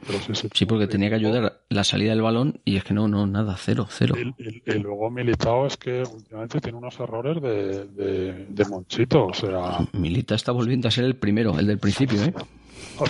pero 0.06 0.18
sí, 0.20 0.34
sí. 0.34 0.48
Sí, 0.54 0.64
porque 0.66 0.86
tenía 0.86 1.08
que 1.10 1.16
ayudar 1.16 1.60
la 1.68 1.84
salida 1.84 2.10
del 2.12 2.22
balón 2.22 2.60
y 2.64 2.76
es 2.76 2.84
que 2.84 2.94
no, 2.94 3.08
no, 3.08 3.26
nada, 3.26 3.56
cero, 3.58 3.86
cero. 3.90 4.14
Y, 4.16 4.28
y- 4.42 4.62
y 4.66 4.78
luego 4.78 5.10
Militao 5.10 5.66
es 5.66 5.76
que 5.76 6.02
últimamente 6.04 6.60
tiene 6.60 6.78
unos 6.78 6.98
errores 7.00 7.42
de, 7.42 7.86
de, 7.88 8.46
de 8.46 8.64
monchito, 8.66 9.26
o 9.26 9.34
sea, 9.34 9.86
Milita 9.92 10.34
está 10.34 10.52
volviendo 10.52 10.88
a 10.88 10.90
ser 10.90 11.04
el 11.04 11.16
primero, 11.16 11.58
el 11.58 11.66
del 11.66 11.78
principio, 11.78 12.22
¿eh? 12.22 12.32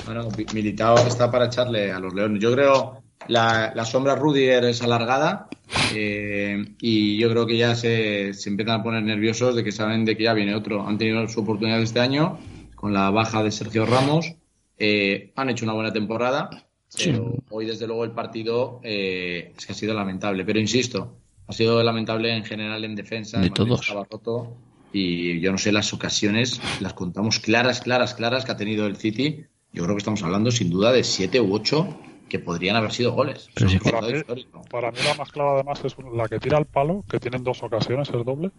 Bueno, 0.04 0.28
Militao 0.52 0.98
está 1.06 1.30
para 1.30 1.46
echarle 1.46 1.92
a 1.92 2.00
los 2.00 2.12
leones. 2.14 2.42
Yo 2.42 2.52
creo 2.52 3.02
la, 3.28 3.72
la 3.74 3.84
sombra 3.84 4.14
Rudiger 4.14 4.64
es 4.64 4.82
alargada 4.82 5.48
eh, 5.94 6.64
y 6.80 7.18
yo 7.18 7.30
creo 7.30 7.46
que 7.46 7.56
ya 7.56 7.74
se, 7.74 8.34
se 8.34 8.48
empiezan 8.48 8.80
a 8.80 8.82
poner 8.82 9.02
nerviosos 9.02 9.54
de 9.54 9.64
que 9.64 9.72
saben 9.72 10.04
de 10.04 10.16
que 10.16 10.24
ya 10.24 10.34
viene 10.34 10.54
otro. 10.54 10.86
Han 10.86 10.98
tenido 10.98 11.26
su 11.28 11.40
oportunidad 11.40 11.80
este 11.82 12.00
año, 12.00 12.38
con 12.74 12.92
la 12.92 13.10
baja 13.10 13.42
de 13.42 13.50
Sergio 13.50 13.86
Ramos. 13.86 14.34
Eh, 14.78 15.32
han 15.36 15.50
hecho 15.50 15.64
una 15.64 15.74
buena 15.74 15.92
temporada, 15.92 16.50
pero 16.96 17.34
hoy 17.50 17.66
desde 17.66 17.86
luego 17.86 18.04
el 18.04 18.12
partido 18.12 18.80
eh, 18.84 19.52
es 19.56 19.66
que 19.66 19.72
ha 19.72 19.76
sido 19.76 19.94
lamentable. 19.94 20.44
Pero 20.44 20.60
insisto, 20.60 21.16
ha 21.46 21.52
sido 21.52 21.82
lamentable 21.82 22.34
en 22.34 22.44
general 22.44 22.84
en 22.84 22.94
defensa. 22.94 23.40
De 23.40 23.50
todos. 23.50 23.80
estaba 23.80 24.06
roto 24.08 24.56
y 24.92 25.40
yo 25.40 25.52
no 25.52 25.58
sé 25.58 25.72
las 25.72 25.92
ocasiones, 25.92 26.60
las 26.80 26.94
contamos 26.94 27.40
claras, 27.40 27.80
claras, 27.80 28.14
claras 28.14 28.44
que 28.44 28.52
ha 28.52 28.56
tenido 28.56 28.86
el 28.86 28.96
City. 28.96 29.44
Yo 29.76 29.82
creo 29.84 29.94
que 29.94 29.98
estamos 29.98 30.22
hablando 30.22 30.50
sin 30.50 30.70
duda 30.70 30.90
de 30.90 31.04
siete 31.04 31.38
u 31.38 31.52
ocho 31.54 31.86
que 32.30 32.38
podrían 32.38 32.76
haber 32.76 32.92
sido 32.92 33.12
goles. 33.12 33.50
Pero 33.54 33.68
Para 33.84 34.00
mí, 34.00 34.12
histórico. 34.16 34.62
para 34.70 34.90
mí 34.90 34.96
la 35.04 35.14
más 35.14 35.30
clara 35.30 35.52
además 35.52 35.84
es 35.84 35.94
la 36.14 36.26
que 36.28 36.40
tira 36.40 36.56
al 36.56 36.64
palo, 36.64 37.04
que 37.08 37.20
tienen 37.20 37.44
dos 37.44 37.62
ocasiones, 37.62 38.08
es 38.08 38.24
doble, 38.24 38.52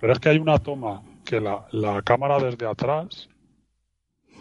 pero 0.00 0.12
es 0.12 0.18
que 0.18 0.30
hay 0.30 0.38
una 0.38 0.58
toma 0.58 1.02
que 1.24 1.40
la, 1.40 1.64
la 1.70 2.02
cámara 2.02 2.40
desde 2.40 2.66
atrás 2.66 3.28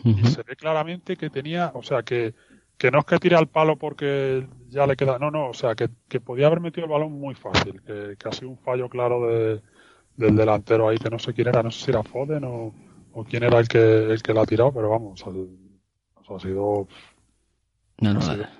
y 0.03 0.25
se 0.27 0.41
ve 0.41 0.55
claramente 0.57 1.15
que 1.15 1.29
tenía, 1.29 1.71
o 1.75 1.83
sea, 1.83 2.01
que, 2.01 2.33
que 2.77 2.89
no 2.89 2.99
es 2.99 3.05
que 3.05 3.19
tire 3.19 3.35
al 3.35 3.47
palo 3.47 3.77
porque 3.77 4.45
ya 4.69 4.87
le 4.87 4.95
queda, 4.97 5.19
no, 5.19 5.29
no, 5.31 5.49
o 5.49 5.53
sea, 5.53 5.75
que, 5.75 5.87
que 6.09 6.19
podía 6.19 6.47
haber 6.47 6.59
metido 6.59 6.85
el 6.85 6.91
balón 6.91 7.13
muy 7.13 7.35
fácil, 7.35 7.79
que, 7.83 8.17
que 8.17 8.27
ha 8.27 8.31
sido 8.31 8.49
un 8.49 8.57
fallo 8.57 8.89
claro 8.89 9.27
de, 9.27 9.61
del 10.17 10.35
delantero 10.35 10.89
ahí, 10.89 10.97
que 10.97 11.09
no 11.11 11.19
sé 11.19 11.33
quién 11.33 11.47
era, 11.47 11.63
no 11.63 11.71
sé 11.71 11.85
si 11.85 11.91
era 11.91 12.03
Foden 12.03 12.43
o, 12.43 12.73
o 13.13 13.23
quién 13.23 13.43
era 13.43 13.59
el 13.59 13.67
que, 13.67 13.77
el 14.11 14.21
que 14.21 14.33
la 14.33 14.41
ha 14.41 14.45
tirado, 14.45 14.73
pero 14.73 14.89
vamos, 14.89 15.21
o 15.21 15.31
sea, 15.31 15.41
ha 16.35 16.39
sido 16.39 16.87
No, 17.99 18.13
no, 18.13 18.19
nada. 18.19 18.51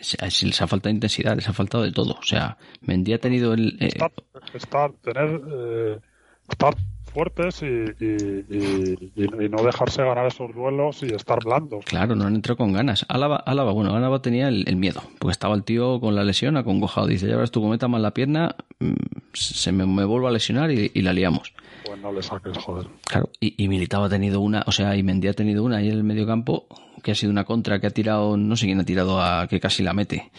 Sí, 0.00 0.16
sí, 0.30 0.46
les 0.46 0.62
ha 0.62 0.66
faltado 0.66 0.94
intensidad, 0.94 1.36
les 1.36 1.48
ha 1.48 1.52
faltado 1.52 1.84
de 1.84 1.92
todo. 1.92 2.14
O 2.14 2.22
sea, 2.22 2.56
Mendy 2.80 3.12
ha 3.12 3.18
tenido 3.18 3.52
el. 3.52 3.76
eh, 3.80 3.88
estar, 3.88 4.12
estar 4.54 4.92
tener 5.02 5.40
eh, 5.52 6.00
estar 6.48 6.74
fuertes 7.12 7.62
y, 7.62 7.66
y, 7.66 8.44
y- 8.50 9.12
y- 9.16 9.44
y 9.44 9.48
no 9.48 9.62
dejarse 9.62 10.02
ganar 10.02 10.26
esos 10.26 10.54
duelos 10.54 11.02
y 11.02 11.06
estar 11.14 11.38
blandos. 11.44 11.84
Claro, 11.84 12.14
no 12.14 12.24
han 12.24 12.34
entrado 12.34 12.56
con 12.56 12.72
ganas. 12.72 13.04
Álava, 13.08 13.36
Álava 13.36 13.72
bueno, 13.72 13.94
Álava 13.94 14.22
tenía 14.22 14.48
el, 14.48 14.64
el 14.66 14.76
miedo, 14.76 15.02
porque 15.18 15.32
estaba 15.32 15.54
el 15.54 15.64
tío 15.64 16.00
con 16.00 16.14
la 16.14 16.24
lesión 16.24 16.56
acongojado. 16.56 17.06
Dice, 17.06 17.26
ya 17.28 17.34
verás 17.36 17.50
tú, 17.50 17.60
cometa 17.60 17.88
mal 17.88 18.02
la 18.02 18.12
pierna, 18.12 18.56
mm, 18.80 18.92
se 19.32 19.72
me, 19.72 19.86
me 19.86 20.04
vuelvo 20.04 20.28
a 20.28 20.30
lesionar 20.30 20.70
y, 20.70 20.90
la 21.02 21.12
liamos. 21.12 21.52
Pues 21.84 22.00
no 22.00 22.12
le 22.12 22.22
saques, 22.22 22.56
joder. 22.58 22.86
Claro, 23.06 23.28
y, 23.40 23.62
y 23.62 23.68
Militao 23.68 24.04
ha 24.04 24.08
tenido 24.08 24.40
una, 24.40 24.62
o 24.66 24.72
sea, 24.72 24.96
y 24.96 25.02
Mendy 25.02 25.28
ha 25.28 25.34
tenido 25.34 25.64
una 25.64 25.78
ahí 25.78 25.88
en 25.88 25.94
el 25.94 26.04
medio 26.04 26.26
campo, 26.26 26.66
que 27.02 27.10
ha 27.10 27.14
sido 27.14 27.32
una 27.32 27.44
contra 27.44 27.80
que 27.80 27.88
ha 27.88 27.90
tirado, 27.90 28.36
no 28.36 28.56
sé 28.56 28.66
quién 28.66 28.78
ha 28.80 28.84
tirado 28.84 29.20
a 29.20 29.46
que 29.48 29.58
casi 29.60 29.82
la 29.82 29.92
mete. 29.92 30.30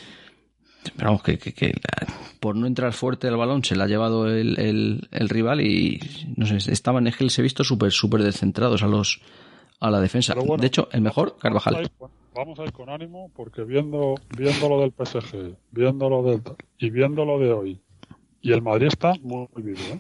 Pero 0.96 1.08
vamos, 1.08 1.24
que, 1.24 1.38
que- 1.38 1.54
que 1.54 1.68
la- 1.68 2.08
por 2.40 2.56
no 2.56 2.68
entrar 2.68 2.92
fuerte 2.94 3.28
al 3.28 3.38
balón 3.38 3.64
se 3.64 3.76
la 3.76 3.86
ha 3.86 3.88
llevado 3.88 4.28
el, 4.30 4.60
el- 4.60 5.08
el 5.12 5.30
rival 5.30 5.62
y, 5.62 6.00
no 6.36 6.46
sé, 6.46 6.58
estaban, 6.72 7.08
es 7.08 7.16
que 7.18 7.24
les 7.24 7.40
he 7.40 7.42
visto 7.42 7.64
súper, 7.64 7.92
súper 7.92 8.22
descentrados 8.24 8.84
a 8.84 8.88
los, 8.88 9.22
a 9.80 9.90
la 9.90 10.00
defensa. 10.02 10.34
Bueno, 10.36 10.58
de 10.62 10.68
hecho, 10.68 10.90
el 10.92 11.02
mejor, 11.02 11.30
Vamos 11.30 11.40
a, 11.40 11.42
Carvajal. 11.42 11.90
con- 11.98 12.12
vamos 12.36 12.60
a 12.60 12.64
ir 12.64 12.72
con 12.74 12.90
ánimo 12.90 13.32
porque 13.36 13.64
viendo, 13.64 14.16
viendo 14.38 14.68
lo 14.70 14.82
del 14.82 14.92
PSG, 14.92 15.56
viendo 15.72 16.10
lo 16.10 16.24
del 16.24 16.42
y 16.80 16.90
viendo 16.90 17.24
lo 17.26 17.40
de 17.40 17.52
hoy, 17.54 17.82
y 18.42 18.52
el 18.52 18.62
Madrid 18.62 18.88
está 18.88 19.14
muy 19.22 19.48
vivo, 19.56 19.80
¿eh? 19.94 20.00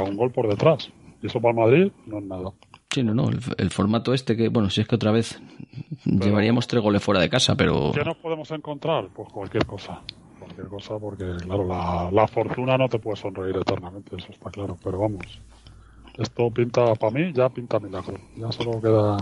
Un 0.00 0.16
gol 0.16 0.30
por 0.32 0.48
detrás. 0.48 0.90
Y 1.22 1.26
eso 1.26 1.40
para 1.40 1.50
el 1.52 1.56
Madrid 1.58 1.92
no 2.06 2.18
es 2.18 2.24
nada. 2.24 2.52
Sí, 2.96 3.02
no, 3.02 3.12
no, 3.12 3.28
el, 3.28 3.38
el 3.58 3.68
formato 3.68 4.14
este 4.14 4.38
que, 4.38 4.48
bueno, 4.48 4.70
si 4.70 4.80
es 4.80 4.88
que 4.88 4.94
otra 4.94 5.10
vez 5.10 5.38
llevaríamos 6.06 6.66
tres 6.66 6.82
goles 6.82 7.02
fuera 7.02 7.20
de 7.20 7.28
casa, 7.28 7.54
pero 7.54 7.92
¿Qué 7.92 8.02
nos 8.02 8.16
podemos 8.16 8.50
encontrar? 8.52 9.08
Pues 9.14 9.28
cualquier 9.28 9.66
cosa. 9.66 10.00
Cualquier 10.38 10.66
cosa, 10.68 10.98
porque, 10.98 11.30
claro, 11.44 11.66
la, 11.66 12.08
la 12.10 12.26
fortuna 12.26 12.78
no 12.78 12.88
te 12.88 12.98
puede 12.98 13.18
sonreír 13.18 13.54
eternamente, 13.54 14.16
eso 14.16 14.28
está 14.32 14.48
claro. 14.50 14.78
Pero 14.82 14.98
vamos, 14.98 15.26
esto 16.16 16.50
pinta, 16.50 16.94
para 16.94 17.12
mí, 17.12 17.34
ya 17.34 17.50
pinta 17.50 17.78
milagro. 17.78 18.14
Ya 18.34 18.50
solo 18.50 18.80
queda, 18.80 19.18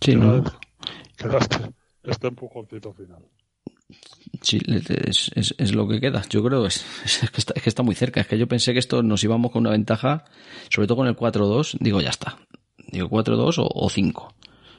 sí, 0.00 0.16
queda, 0.16 0.24
no, 0.24 0.44
queda 1.16 1.38
este, 1.38 1.70
este 2.02 2.26
empujoncito 2.26 2.92
final. 2.94 3.22
Sí, 4.42 4.60
es, 4.66 5.30
es, 5.34 5.54
es 5.58 5.74
lo 5.74 5.88
que 5.88 6.00
queda. 6.00 6.22
Yo 6.28 6.42
creo 6.42 6.66
es, 6.66 6.84
que 7.32 7.38
está, 7.38 7.52
es 7.56 7.62
que 7.62 7.68
está 7.68 7.82
muy 7.82 7.94
cerca. 7.94 8.20
Es 8.20 8.26
que 8.26 8.38
yo 8.38 8.46
pensé 8.46 8.72
que 8.72 8.78
esto 8.78 9.02
nos 9.02 9.22
íbamos 9.24 9.50
con 9.52 9.60
una 9.60 9.70
ventaja, 9.70 10.24
sobre 10.70 10.86
todo 10.86 10.98
con 10.98 11.06
el 11.08 11.16
4-2. 11.16 11.78
Digo, 11.80 12.00
ya 12.00 12.10
está. 12.10 12.38
Digo, 12.90 13.08
4-2 13.08 13.58
o, 13.58 13.68
o 13.72 13.88
5. 13.90 14.34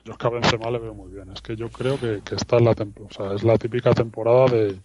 Yo 0.06 0.14
es 0.14 0.18
que 0.18 0.28
a 0.28 0.30
le 0.72 0.80
veo 0.80 0.94
muy 0.94 1.12
bien. 1.12 1.30
Es 1.32 1.42
que 1.42 1.56
yo 1.56 1.70
creo 1.70 2.00
que, 2.00 2.22
esta 2.36 2.58
es 2.58 2.62
la 2.62 2.72
o 2.72 3.14
sea, 3.14 3.34
es 3.34 3.44
la 3.44 3.58
típica 3.58 3.94
temporada 3.94 4.46
de, 4.48 4.80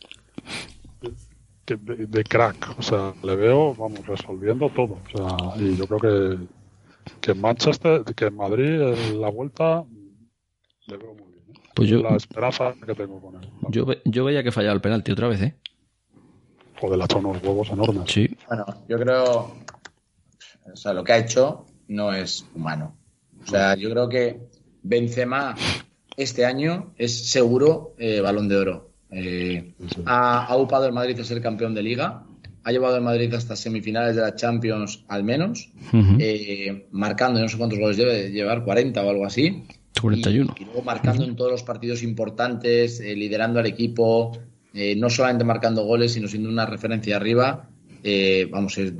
de, 1.66 1.76
de- 1.76 2.06
de 2.06 2.24
crack. 2.24 2.74
O 2.78 2.82
sea, 2.82 3.14
le 3.22 3.36
veo, 3.36 3.74
vamos, 3.74 4.04
resolviendo 4.06 4.68
todo. 4.70 4.98
O 5.04 5.16
sea, 5.16 5.62
y 5.62 5.76
yo 5.76 5.86
creo 5.86 6.00
que, 6.00 6.38
que 7.20 7.32
en 7.32 7.40
Manchester, 7.40 8.02
que 8.16 8.26
en 8.26 8.36
Madrid, 8.36 8.80
la 9.20 9.28
vuelta, 9.30 9.84
le 10.86 10.96
veo 10.96 11.14
muy 11.14 11.30
bien. 11.32 11.41
Pues 11.74 11.88
yo, 11.88 12.02
La 12.02 12.16
esperanza 12.16 12.74
que 12.86 12.94
tengo 12.94 13.20
con 13.20 13.42
él. 13.42 13.48
yo, 13.70 13.86
ve- 13.86 14.02
yo 14.04 14.24
veía 14.24 14.42
que 14.42 14.52
fallaba 14.52 14.74
el 14.74 14.80
penalti 14.80 15.12
otra 15.12 15.28
vez, 15.28 15.42
¿eh? 15.42 15.54
Joder, 16.80 16.98
le 16.98 17.04
ha 17.04 17.16
unos 17.16 17.42
huevos 17.42 17.70
enormes. 17.70 18.02
Sí. 18.12 18.28
Bueno, 18.48 18.64
yo 18.88 18.98
creo, 18.98 19.54
o 20.72 20.76
sea, 20.76 20.92
lo 20.92 21.04
que 21.04 21.12
ha 21.12 21.18
hecho 21.18 21.66
no 21.88 22.12
es 22.12 22.44
humano. 22.54 22.96
O 23.44 23.46
sea, 23.46 23.74
yo 23.76 23.90
creo 23.90 24.08
que 24.08 24.40
Benzema 24.82 25.54
este 26.16 26.44
año 26.44 26.92
es 26.96 27.30
seguro 27.30 27.94
eh, 27.98 28.20
balón 28.20 28.48
de 28.48 28.56
oro. 28.56 28.90
Eh, 29.10 29.74
ha, 30.06 30.46
ha 30.46 30.56
upado 30.56 30.86
el 30.86 30.92
Madrid 30.92 31.18
a 31.20 31.24
ser 31.24 31.40
campeón 31.40 31.74
de 31.74 31.82
liga, 31.82 32.24
ha 32.64 32.72
llevado 32.72 32.96
el 32.96 33.02
Madrid 33.02 33.32
hasta 33.34 33.56
semifinales 33.56 34.16
de 34.16 34.22
la 34.22 34.34
Champions 34.34 35.04
al 35.08 35.22
menos, 35.24 35.70
eh, 36.18 36.86
marcando, 36.92 37.40
no 37.40 37.48
sé 37.48 37.58
cuántos 37.58 37.78
goles 37.78 37.96
debe 37.96 38.14
de 38.24 38.30
llevar, 38.30 38.64
40 38.64 39.04
o 39.04 39.10
algo 39.10 39.26
así. 39.26 39.64
41. 40.00 40.54
Y, 40.58 40.62
y 40.62 40.64
luego 40.66 40.82
marcando 40.82 41.24
en 41.24 41.36
todos 41.36 41.50
los 41.50 41.62
partidos 41.62 42.02
importantes, 42.02 43.00
eh, 43.00 43.14
liderando 43.14 43.60
al 43.60 43.66
equipo, 43.66 44.32
eh, 44.74 44.94
no 44.96 45.10
solamente 45.10 45.44
marcando 45.44 45.84
goles, 45.84 46.12
sino 46.12 46.28
siendo 46.28 46.48
una 46.48 46.66
referencia 46.66 47.16
arriba. 47.16 47.68
Eh, 48.02 48.48
vamos, 48.50 48.78
es- 48.78 48.94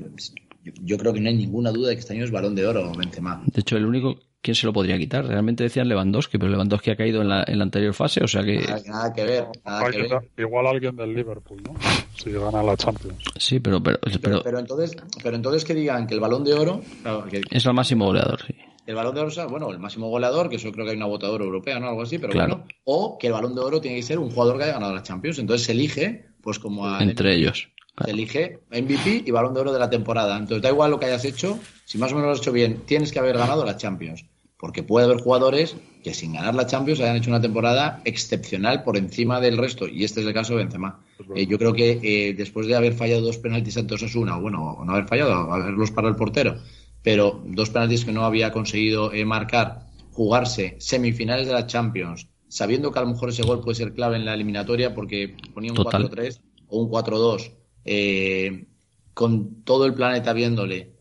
yo, 0.64 0.72
yo 0.84 0.96
creo 0.98 1.12
que 1.12 1.20
no 1.20 1.28
hay 1.28 1.36
ninguna 1.36 1.72
duda 1.72 1.88
de 1.88 1.94
que 1.96 2.00
este 2.00 2.12
año 2.14 2.24
es 2.24 2.30
balón 2.30 2.54
de 2.54 2.64
oro 2.66 2.92
Benzema. 2.96 3.42
De 3.46 3.60
hecho, 3.62 3.76
el 3.76 3.84
único, 3.84 4.16
¿quién 4.40 4.54
se 4.54 4.64
lo 4.66 4.72
podría 4.72 4.96
quitar? 4.96 5.26
Realmente 5.26 5.64
decían 5.64 5.88
Lewandowski, 5.88 6.38
pero 6.38 6.52
Lewandowski 6.52 6.92
ha 6.92 6.96
caído 6.96 7.20
en 7.20 7.28
la, 7.30 7.42
en 7.44 7.58
la 7.58 7.64
anterior 7.64 7.94
fase, 7.94 8.22
o 8.22 8.28
sea 8.28 8.44
que 8.44 8.58
Nada, 8.60 8.80
nada 8.86 9.12
que 9.12 9.24
ver, 9.24 9.46
nada 9.64 9.80
que 9.80 9.86
Alguien 9.96 10.08
ver. 10.08 10.30
igual 10.46 10.66
alguien 10.68 10.94
del 10.94 11.14
Liverpool, 11.14 11.60
¿no? 11.64 11.74
Si 12.16 12.30
gana 12.30 12.62
la 12.62 12.76
Champions. 12.76 13.24
sí, 13.36 13.58
pero, 13.58 13.82
pero, 13.82 13.98
Pero, 14.04 14.20
pero 14.22 14.42
pero 14.44 14.58
entonces, 14.60 14.96
pero 15.20 15.34
entonces 15.34 15.64
que 15.64 15.74
digan 15.74 16.06
que 16.06 16.14
el 16.14 16.20
balón 16.20 16.44
de 16.44 16.54
oro, 16.54 16.80
claro, 17.02 17.24
que 17.24 17.40
es 17.50 17.66
el 17.66 17.72
máximo 17.74 18.04
goleador, 18.04 18.40
sí. 18.46 18.54
El 18.86 18.94
balón 18.94 19.14
de 19.14 19.20
oro 19.20 19.30
sea, 19.30 19.46
bueno, 19.46 19.70
el 19.70 19.78
máximo 19.78 20.08
goleador, 20.08 20.48
que 20.48 20.56
eso 20.56 20.72
creo 20.72 20.84
que 20.84 20.90
hay 20.92 20.96
una 20.96 21.06
votadora 21.06 21.44
europea, 21.44 21.78
¿no? 21.78 21.88
Algo 21.88 22.02
así, 22.02 22.18
pero 22.18 22.32
Claro. 22.32 22.56
bueno. 22.56 22.68
O 22.84 23.18
que 23.18 23.28
el 23.28 23.32
balón 23.32 23.54
de 23.54 23.60
oro 23.60 23.80
tiene 23.80 23.96
que 23.98 24.02
ser 24.02 24.18
un 24.18 24.30
jugador 24.30 24.58
que 24.58 24.64
haya 24.64 24.72
ganado 24.74 24.94
la 24.94 25.02
Champions. 25.02 25.38
Entonces 25.38 25.66
se 25.66 25.72
elige, 25.72 26.26
pues 26.42 26.58
como 26.58 26.86
a 26.86 27.02
Entre 27.02 27.34
ellos. 27.34 27.68
Se 28.04 28.10
elige 28.10 28.60
MVP 28.70 29.22
y 29.26 29.30
balón 29.30 29.54
de 29.54 29.60
oro 29.60 29.72
de 29.72 29.78
la 29.78 29.90
temporada. 29.90 30.36
Entonces 30.36 30.62
da 30.62 30.70
igual 30.70 30.90
lo 30.90 30.98
que 30.98 31.06
hayas 31.06 31.24
hecho, 31.24 31.58
si 31.84 31.98
más 31.98 32.10
o 32.12 32.14
menos 32.16 32.28
lo 32.28 32.32
has 32.32 32.40
hecho 32.40 32.52
bien, 32.52 32.82
tienes 32.86 33.12
que 33.12 33.18
haber 33.18 33.36
ganado 33.36 33.64
la 33.64 33.76
Champions. 33.76 34.24
Porque 34.56 34.82
puede 34.84 35.06
haber 35.06 35.18
jugadores 35.18 35.76
que 36.04 36.14
sin 36.14 36.32
ganar 36.34 36.54
la 36.54 36.66
Champions 36.66 37.00
hayan 37.00 37.16
hecho 37.16 37.30
una 37.30 37.40
temporada 37.40 38.00
excepcional 38.04 38.84
por 38.84 38.96
encima 38.96 39.40
del 39.40 39.58
resto. 39.58 39.88
Y 39.88 40.04
este 40.04 40.20
es 40.20 40.26
el 40.26 40.32
caso 40.32 40.52
de 40.52 40.60
Benzema. 40.64 41.00
Eh, 41.34 41.46
yo 41.46 41.58
creo 41.58 41.72
que 41.72 41.98
eh, 42.02 42.34
después 42.34 42.66
de 42.68 42.76
haber 42.76 42.94
fallado 42.94 43.22
dos 43.22 43.38
penaltis 43.38 43.76
ante 43.76 43.94
Osasuna, 43.94 44.38
o 44.38 44.40
bueno, 44.40 44.62
o 44.78 44.84
no 44.84 44.92
haber 44.92 45.06
fallado, 45.08 45.52
haberlos 45.52 45.90
parado 45.90 46.10
el 46.10 46.16
portero, 46.16 46.56
pero 47.02 47.42
dos 47.46 47.70
penaltis 47.70 48.04
que 48.04 48.12
no 48.12 48.24
había 48.24 48.52
conseguido 48.52 49.12
eh, 49.12 49.24
marcar, 49.24 49.86
jugarse 50.12 50.76
semifinales 50.78 51.46
de 51.46 51.52
la 51.52 51.66
Champions, 51.66 52.28
sabiendo 52.48 52.92
que 52.92 52.98
a 52.98 53.02
lo 53.02 53.08
mejor 53.08 53.30
ese 53.30 53.42
gol 53.42 53.60
puede 53.60 53.76
ser 53.76 53.94
clave 53.94 54.16
en 54.16 54.24
la 54.24 54.34
eliminatoria 54.34 54.94
porque 54.94 55.36
ponía 55.54 55.72
un 55.72 55.76
Total. 55.76 56.08
4-3 56.10 56.40
o 56.68 56.78
un 56.82 56.90
4-2, 56.90 57.52
eh, 57.84 58.66
con 59.14 59.62
todo 59.64 59.86
el 59.86 59.94
planeta 59.94 60.32
viéndole, 60.32 60.92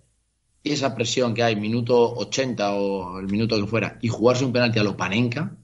y 0.64 0.72
esa 0.72 0.96
presión 0.96 1.34
que 1.34 1.44
hay, 1.44 1.56
minuto 1.56 2.14
80 2.16 2.74
o 2.74 3.20
el 3.20 3.28
minuto 3.28 3.60
que 3.60 3.68
fuera, 3.68 3.98
y 4.02 4.08
jugarse 4.10 4.46
un 4.46 4.54
penalti 4.54 4.80
a 4.80 4.84
lo 4.84 4.96
Panenka, 4.98 5.56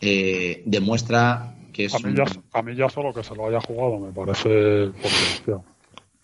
eh, 0.00 0.62
demuestra 0.66 1.56
que 1.72 1.86
es 1.86 1.94
A 1.94 1.98
mí, 2.00 2.10
un- 2.10 2.16
ya, 2.16 2.24
a 2.52 2.62
mí 2.62 2.74
ya 2.76 2.88
solo 2.88 3.14
que 3.14 3.22
se 3.24 3.34
lo 3.34 3.46
haya 3.48 3.60
jugado 3.60 3.98
me 3.98 4.12
parece 4.12 4.90
potencial. 5.00 5.62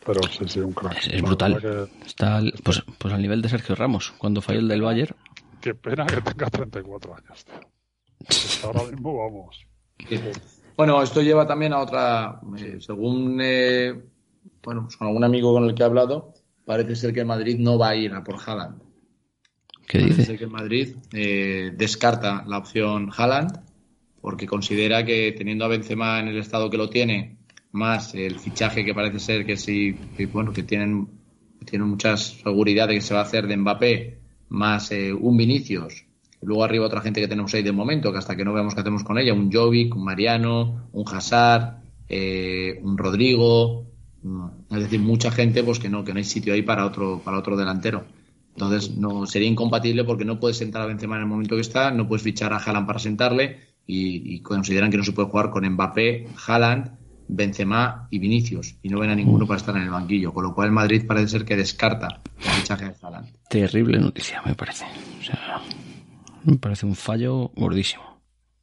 Pero 0.08 0.20
sí, 0.28 0.44
sí, 0.48 0.60
un 0.60 0.72
crack. 0.72 1.06
Es, 1.10 1.22
brutal. 1.22 1.60
que- 1.60 2.06
Está 2.06 2.36
al- 2.38 2.52
pues, 2.64 2.82
pues 2.98 3.14
al 3.14 3.22
nivel 3.22 3.42
de 3.42 3.48
Sergio 3.48 3.74
Ramos, 3.74 4.12
cuando 4.18 4.40
falló 4.40 4.58
el 4.60 4.68
del 4.68 4.82
Bayern. 4.82 5.14
Qué 5.60 5.74
pena 5.74 6.06
que 6.06 6.20
tenga 6.20 6.48
34 6.50 7.14
años, 7.14 7.44
tío. 7.44 7.60
Porque 8.18 8.78
ahora 8.78 8.90
mismo 8.90 9.16
vamos. 9.18 9.66
Bueno, 10.76 11.02
esto 11.02 11.22
lleva 11.22 11.46
también 11.46 11.72
a 11.72 11.80
otra, 11.80 12.40
eh, 12.56 12.78
según 12.80 13.38
eh, 13.42 13.92
bueno, 14.62 14.82
pues 14.84 14.96
con 14.96 15.08
algún 15.08 15.24
amigo 15.24 15.52
con 15.52 15.64
el 15.64 15.74
que 15.74 15.82
he 15.82 15.86
hablado, 15.86 16.34
parece 16.64 16.94
ser 16.96 17.12
que 17.12 17.20
el 17.20 17.26
Madrid 17.26 17.56
no 17.58 17.78
va 17.78 17.90
a 17.90 17.96
ir 17.96 18.12
a 18.14 18.22
por 18.22 18.36
Haaland. 18.44 18.80
¿Qué 19.86 19.98
Parece 20.00 20.08
dice? 20.16 20.24
ser 20.26 20.38
que 20.38 20.44
el 20.44 20.50
Madrid 20.50 20.96
eh, 21.12 21.72
descarta 21.76 22.44
la 22.46 22.58
opción 22.58 23.10
Haaland 23.16 23.60
porque 24.20 24.46
considera 24.46 25.04
que 25.04 25.32
teniendo 25.36 25.64
a 25.64 25.68
Benzema 25.68 26.20
en 26.20 26.28
el 26.28 26.36
estado 26.38 26.68
que 26.70 26.76
lo 26.76 26.90
tiene, 26.90 27.37
más 27.78 28.14
el 28.14 28.38
fichaje 28.38 28.84
que 28.84 28.92
parece 28.92 29.18
ser 29.20 29.46
que 29.46 29.56
sí, 29.56 29.96
bueno, 30.32 30.52
que 30.52 30.62
tienen, 30.64 31.08
tienen 31.64 31.88
mucha 31.88 32.16
seguridad 32.16 32.88
de 32.88 32.94
que 32.94 33.00
se 33.00 33.14
va 33.14 33.20
a 33.20 33.24
hacer 33.24 33.46
de 33.46 33.56
Mbappé, 33.56 34.18
más 34.50 34.90
eh, 34.92 35.12
un 35.12 35.36
Vinicius 35.36 36.08
Luego 36.42 36.64
arriba 36.64 36.86
otra 36.86 37.00
gente 37.00 37.20
que 37.20 37.28
tenemos 37.28 37.52
ahí 37.54 37.62
de 37.62 37.72
momento, 37.72 38.12
que 38.12 38.18
hasta 38.18 38.36
que 38.36 38.44
no 38.44 38.52
veamos 38.52 38.74
qué 38.74 38.80
hacemos 38.80 39.02
con 39.02 39.18
ella, 39.18 39.34
un 39.34 39.50
Jovic, 39.52 39.94
un 39.96 40.04
Mariano, 40.04 40.88
un 40.92 41.04
Hazard, 41.08 41.78
eh, 42.08 42.78
un 42.82 42.96
Rodrigo, 42.96 43.86
mm, 44.22 44.46
es 44.70 44.82
decir, 44.82 45.00
mucha 45.00 45.30
gente 45.32 45.64
pues 45.64 45.78
que 45.78 45.88
no, 45.88 46.04
que 46.04 46.12
no 46.12 46.18
hay 46.18 46.24
sitio 46.24 46.54
ahí 46.54 46.62
para 46.62 46.86
otro, 46.86 47.20
para 47.24 47.38
otro 47.38 47.56
delantero. 47.56 48.04
Entonces 48.54 48.96
no 48.96 49.26
sería 49.26 49.48
incompatible 49.48 50.04
porque 50.04 50.24
no 50.24 50.38
puedes 50.38 50.56
sentar 50.58 50.82
a 50.82 50.86
Benzema 50.86 51.16
en 51.16 51.22
el 51.22 51.28
momento 51.28 51.56
que 51.56 51.60
está, 51.60 51.90
no 51.90 52.06
puedes 52.06 52.22
fichar 52.22 52.52
a 52.52 52.58
Haaland 52.58 52.86
para 52.86 52.98
sentarle 52.98 53.58
y, 53.86 54.34
y 54.34 54.40
consideran 54.40 54.90
que 54.90 54.96
no 54.96 55.04
se 55.04 55.12
puede 55.12 55.28
jugar 55.28 55.50
con 55.50 55.68
Mbappé, 55.68 56.28
Haaland, 56.46 56.97
Benzema 57.28 58.08
y 58.10 58.18
Vinicius 58.18 58.76
y 58.82 58.88
no 58.88 58.98
ven 58.98 59.10
a 59.10 59.14
ninguno 59.14 59.46
para 59.46 59.58
estar 59.58 59.76
en 59.76 59.82
el 59.82 59.90
banquillo, 59.90 60.32
con 60.32 60.44
lo 60.44 60.54
cual 60.54 60.68
el 60.68 60.72
Madrid 60.72 61.04
parece 61.06 61.28
ser 61.28 61.44
que 61.44 61.56
descarta 61.56 62.20
el 62.38 62.50
fichaje 62.50 62.86
de 62.86 62.94
Haaland. 63.00 63.28
Terrible 63.48 63.98
noticia, 63.98 64.42
me 64.44 64.54
parece. 64.54 64.86
O 65.20 65.24
sea, 65.24 65.60
me 66.44 66.56
parece 66.56 66.86
un 66.86 66.94
fallo 66.94 67.50
gordísimo. 67.54 68.02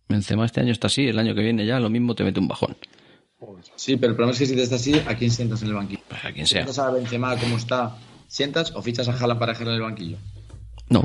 Benzema 0.09 0.45
este 0.45 0.61
año 0.61 0.71
está 0.71 0.87
así, 0.87 1.07
el 1.07 1.17
año 1.19 1.35
que 1.35 1.41
viene 1.41 1.65
ya 1.65 1.79
lo 1.79 1.89
mismo 1.89 2.15
te 2.15 2.23
mete 2.23 2.39
un 2.39 2.47
bajón. 2.47 2.75
Sí, 3.75 3.97
pero 3.97 4.11
el 4.11 4.15
problema 4.15 4.33
es 4.33 4.39
que 4.39 4.45
si 4.45 4.55
te 4.55 4.63
está 4.63 4.75
así, 4.75 4.99
¿a 5.07 5.15
quién 5.15 5.29
sientas 5.29 5.61
en 5.61 5.69
el 5.69 5.75
banquillo? 5.75 6.01
Pues 6.07 6.25
a 6.25 6.31
quien 6.31 6.47
sea. 6.47 6.63
¿Sientas 6.63 6.79
a 6.79 6.91
Benzema 6.91 7.37
como 7.37 7.57
está? 7.57 7.95
¿Sientas 8.27 8.75
o 8.75 8.81
fichas 8.81 9.07
a 9.07 9.13
Haaland 9.13 9.39
para 9.39 9.51
dejarlo 9.51 9.73
en 9.73 9.77
el 9.77 9.83
banquillo? 9.83 10.17
No, 10.89 11.03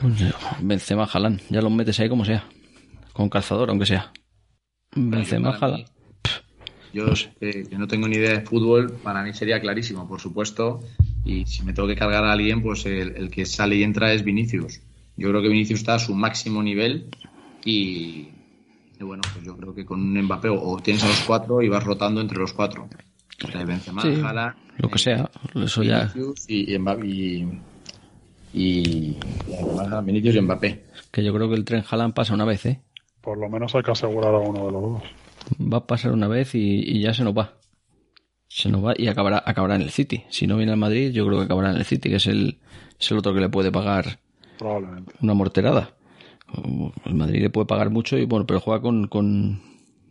Benzema, 0.60 1.04
Haaland, 1.04 1.40
ya 1.50 1.60
los 1.60 1.72
metes 1.72 1.98
ahí 2.00 2.08
como 2.08 2.24
sea. 2.24 2.44
Con 3.12 3.28
calzador, 3.28 3.70
aunque 3.70 3.86
sea. 3.86 4.12
Benzema, 4.94 5.50
Haaland. 5.50 5.86
Yo, 6.92 7.04
eh, 7.40 7.66
que 7.68 7.78
no 7.78 7.86
tengo 7.86 8.08
ni 8.08 8.16
idea 8.16 8.32
de 8.32 8.40
fútbol, 8.40 8.98
para 9.02 9.22
mí 9.22 9.32
sería 9.32 9.60
clarísimo, 9.60 10.08
por 10.08 10.20
supuesto. 10.20 10.80
Y 11.24 11.46
si 11.46 11.62
me 11.62 11.72
tengo 11.72 11.86
que 11.88 11.94
cargar 11.96 12.24
a 12.24 12.32
alguien, 12.32 12.62
pues 12.62 12.84
el, 12.86 13.16
el 13.16 13.30
que 13.30 13.46
sale 13.46 13.76
y 13.76 13.82
entra 13.82 14.12
es 14.12 14.24
Vinicius. 14.24 14.80
Yo 15.16 15.28
creo 15.28 15.42
que 15.42 15.48
Vinicius 15.48 15.80
está 15.80 15.94
a 15.94 15.98
su 15.98 16.14
máximo 16.14 16.62
nivel 16.62 17.06
y, 17.64 18.30
y 18.98 19.04
bueno, 19.04 19.22
pues 19.32 19.44
yo 19.44 19.56
creo 19.56 19.74
que 19.74 19.84
con 19.84 20.00
un 20.00 20.22
Mbappé 20.22 20.48
o, 20.48 20.76
tienes 20.82 21.04
a 21.04 21.08
los 21.08 21.20
cuatro 21.26 21.62
y 21.62 21.68
vas 21.68 21.84
rotando 21.84 22.20
entre 22.20 22.38
los 22.38 22.52
cuatro. 22.52 22.88
Benzema, 23.66 24.02
Sí, 24.02 24.20
Haaland, 24.22 24.54
Lo 24.78 24.88
que 24.88 24.96
eh, 24.96 24.98
sea, 24.98 25.30
eso 25.54 25.82
ya. 25.82 26.00
Vinicius 26.14 26.44
y, 26.48 26.74
y, 26.74 26.78
Mbappé- 26.78 27.06
y, 27.06 27.48
y- 28.52 29.16
y 29.48 29.54
además 29.54 30.04
Vinicius 30.04 30.34
y 30.36 30.40
Mbappé. 30.40 30.84
Que 31.10 31.24
yo 31.24 31.32
creo 31.34 31.48
que 31.48 31.54
el 31.54 31.64
tren 31.64 31.84
Haaland 31.88 32.14
pasa 32.14 32.34
una 32.34 32.44
vez, 32.44 32.66
¿eh? 32.66 32.80
Por 33.20 33.38
lo 33.38 33.48
menos 33.48 33.74
hay 33.74 33.82
que 33.82 33.90
asegurar 33.90 34.34
a 34.34 34.38
uno 34.38 34.66
de 34.66 34.72
los 34.72 34.82
dos. 34.82 35.02
Va 35.60 35.78
a 35.78 35.86
pasar 35.86 36.12
una 36.12 36.28
vez 36.28 36.54
y, 36.54 36.80
y 36.80 37.00
ya 37.02 37.14
se 37.14 37.24
nos 37.24 37.36
va. 37.36 37.54
Se 38.48 38.68
nos 38.68 38.84
va 38.84 38.94
y 38.96 39.06
acabará, 39.08 39.42
acabará 39.44 39.76
en 39.76 39.82
el 39.82 39.90
City. 39.90 40.24
Si 40.28 40.46
no 40.46 40.56
viene 40.56 40.72
al 40.72 40.78
Madrid, 40.78 41.12
yo 41.12 41.26
creo 41.26 41.38
que 41.38 41.44
acabará 41.44 41.70
en 41.70 41.76
el 41.76 41.84
City, 41.84 42.08
que 42.10 42.16
es 42.16 42.26
el, 42.26 42.58
es 42.98 43.10
el 43.10 43.18
otro 43.18 43.32
que 43.32 43.40
le 43.40 43.48
puede 43.48 43.70
pagar 43.70 44.18
Probablemente. 44.58 45.14
una 45.22 45.34
morterada. 45.34 45.94
El 47.04 47.14
Madrid 47.14 47.42
le 47.42 47.50
puede 47.50 47.66
pagar 47.66 47.90
mucho 47.90 48.18
y 48.18 48.24
bueno, 48.24 48.44
pero 48.46 48.60
juega 48.60 48.80
con, 48.82 49.06
con 49.06 49.62